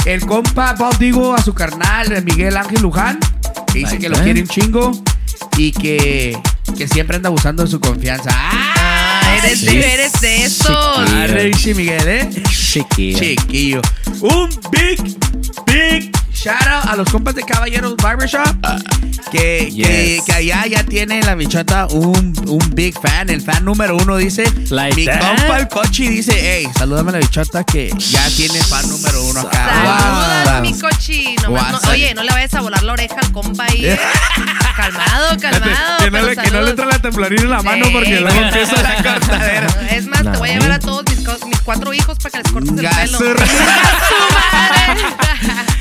el 0.07 0.24
compa 0.26 0.74
Baldigo 0.74 1.35
a 1.35 1.43
su 1.43 1.55
carnal 1.55 2.12
eh, 2.12 2.20
Miguel 2.20 2.57
Ángel 2.57 2.82
Luján. 2.82 3.18
Que 3.72 3.80
dice 3.80 3.99
que 3.99 4.09
lo 4.09 4.18
quiere 4.22 4.43
un 4.43 4.49
chingo 4.49 4.93
y 5.57 5.72
que, 5.72 6.39
que 6.76 6.87
siempre 6.89 7.16
anda 7.16 7.28
abusando 7.28 7.64
de 7.64 7.70
su 7.70 7.80
confianza. 7.80 8.30
¡Ah! 8.32 9.39
Eres, 9.39 9.61
Sí. 9.61 9.66
de, 9.66 9.95
eres 9.95 10.20
de 10.20 10.45
esos. 10.45 10.97
Chiquillo. 10.97 11.22
Arre, 11.22 11.51
Miguel, 11.74 12.09
¿eh? 12.09 12.43
Chiquillo. 12.49 13.18
Chiquillo. 13.18 13.82
Un 14.20 14.51
big, 14.70 15.16
big 15.66 16.12
shout 16.45 16.67
out 16.69 16.85
a 16.87 16.97
los 16.97 17.09
compas 17.11 17.35
de 17.35 17.43
Caballeros 17.43 17.97
Barbershop. 17.97 18.43
Que, 19.31 19.71
que, 19.75 20.17
Yes. 20.19 20.25
que 20.25 20.33
allá 20.33 20.67
ya 20.67 20.85
tiene 20.85 21.23
la 21.23 21.35
bichota 21.35 21.87
un, 21.91 22.35
un 22.47 22.71
big 22.75 22.95
fan. 23.01 23.31
El 23.31 23.41
fan 23.41 23.65
número 23.65 23.97
uno 23.97 24.17
dice: 24.17 24.45
Like 24.71 24.97
Mi 24.97 25.07
that? 25.07 25.21
compa 25.21 25.59
el 25.59 25.69
cochi 25.69 26.09
dice: 26.09 26.33
Hey, 26.39 26.69
salúdame 26.77 27.11
a 27.11 27.13
la 27.15 27.19
bichota 27.19 27.65
que 27.65 27.91
ya 27.99 28.29
tiene 28.37 28.61
fan 28.63 28.89
número 28.89 29.23
uno 29.25 29.41
acá. 29.41 29.65
Saludos, 29.65 30.45
Guau. 30.45 30.61
mi 30.63 30.79
cochi. 30.79 31.37
No, 31.43 31.91
oye, 31.91 32.15
no 32.15 32.23
le 32.23 32.31
vayas 32.31 32.55
a 32.55 32.61
volar 32.61 32.83
la 32.83 32.93
oreja 32.93 33.17
al 33.21 33.33
compa 33.33 33.65
ahí. 33.69 33.87
¿eh? 33.87 33.99
calmado, 34.77 35.37
calmado. 35.41 35.99
que, 35.99 36.11
no 36.11 36.23
le, 36.23 36.37
que 36.37 36.51
no 36.51 36.61
le 36.63 36.71
entra 36.71 36.87
la 36.87 36.99
temblorina 36.99 37.43
en 37.43 37.51
la 37.51 37.63
mano 37.63 37.87
Sí. 37.87 37.93
porque 37.93 38.21
luego 38.21 38.41
empieza 38.41 38.83
la 38.83 38.95
cortadera. 39.03 39.67
Es 39.91 40.07
más, 40.07 40.23
te 40.23 40.39
voy 40.39 40.51
a 40.51 40.53
llevar 40.55 40.73
a 40.73 40.79
todos 40.79 41.05
mis, 41.09 41.19
mis 41.47 41.54
cuatro 41.65 41.93
hijos 41.93 42.19
para 42.19 42.31
que 42.31 42.39
les 42.43 42.53
cortes 42.53 42.71
el 42.71 42.77
pelo. 42.77 43.19
Gasur. 43.19 43.37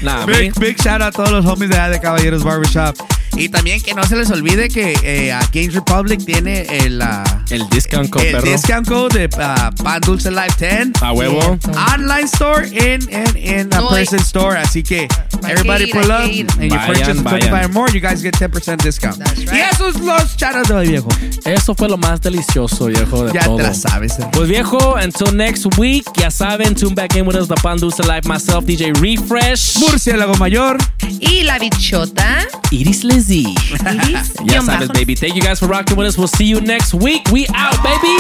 Nah, 0.02 0.26
Big, 0.26 0.54
big 0.60 0.76
shout 0.82 1.02
out 1.02 1.04
a 1.04 1.12
todos 1.12 1.32
los 1.32 1.46
homies 1.46 1.70
de, 1.70 1.78
de 1.78 2.00
Caballeros 2.02 2.44
Barbershop. 2.44 2.98
Y 3.36 3.50
también 3.50 3.82
que 3.82 3.94
no 3.94 4.04
se 4.06 4.16
les 4.16 4.30
olvide 4.30 4.70
que 4.70 4.94
eh, 5.04 5.32
a 5.32 5.40
Games 5.52 5.74
Republic 5.74 6.24
tiene 6.24 6.62
el, 6.86 7.02
ah, 7.02 7.24
El 7.50 7.68
discount 7.70 8.10
code, 8.10 8.28
el 8.30 8.36
perro. 8.36 8.52
discount 8.52 8.88
code 8.88 9.28
de 9.28 9.30
ah, 9.40 9.72
Pan 9.84 10.00
Dulce 10.02 10.30
Life 10.32 10.56
10. 10.60 11.02
A 11.02 11.12
huevo. 11.14 11.58
Online 11.94 12.26
store 12.28 12.64
and 12.66 13.10
in, 13.10 13.38
in 13.38 13.74
a 13.74 13.80
No, 13.82 13.90
person 13.90 14.20
store. 14.20 14.58
Así 14.58 14.84
que 14.84 15.08
everybody 15.48 15.88
pull 15.92 16.12
up 16.12 16.22
and 16.22 16.34
you 16.36 16.46
Vayan, 16.46 16.86
purchase 16.88 17.22
25 17.22 17.24
vayan. 17.52 17.66
or 17.66 17.70
more, 17.74 17.90
you 17.92 18.00
guys 18.00 18.22
get 18.22 18.36
10% 18.36 18.84
discount. 18.84 19.18
That's 19.18 19.40
right. 19.46 19.54
Y 19.54 19.60
esos 19.62 20.00
los 20.00 20.38
charos 20.38 20.68
de 20.68 20.74
hoy, 20.76 20.88
viejo. 20.90 21.10
Eso 21.46 21.74
fue 21.74 21.90
lo 21.90 21.98
más 21.98 22.22
delicioso, 22.22 22.86
viejo, 22.86 23.26
de 23.26 23.34
Ya 23.34 23.46
todo. 23.46 23.58
te 23.58 23.64
la 23.64 23.74
sabes. 23.74 24.20
eh. 24.20 24.28
Pues 24.32 24.48
viejo, 24.48 24.96
until 24.96 25.36
next 25.36 25.66
week, 25.80 26.06
ya 26.18 26.30
saben, 26.30 26.76
tune 26.76 26.94
back 26.94 27.16
in 27.16 27.26
with 27.28 27.36
us, 27.36 27.48
the 27.48 27.56
Pan 27.56 27.78
Dulce 27.80 28.04
Life, 28.04 28.28
myself, 28.28 28.64
DJ 28.66 28.94
Refresh. 29.02 29.78
Murciélago 29.80 30.36
mayor. 30.36 30.78
Y 31.20 31.44
la 31.44 31.58
bichota. 31.58 32.48
Iris 32.72 33.04
Lizzy. 33.04 33.23
Yes, 34.46 34.68
I'm 34.68 34.88
baby. 34.90 35.16
Thank 35.16 35.36
you 35.36 35.42
guys 35.42 35.60
for 35.60 35.68
rocking 35.68 35.98
with 35.98 36.08
us. 36.08 36.18
We'll 36.18 36.28
see 36.28 36.46
you 36.46 36.62
next 36.62 36.94
week. 36.94 37.28
We 37.32 37.48
out, 37.56 37.82
baby. 37.84 38.16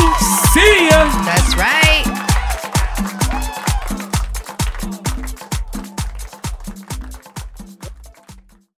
See 0.53 0.87
ya. 0.89 1.09
That's 1.25 1.55
right. 1.57 1.83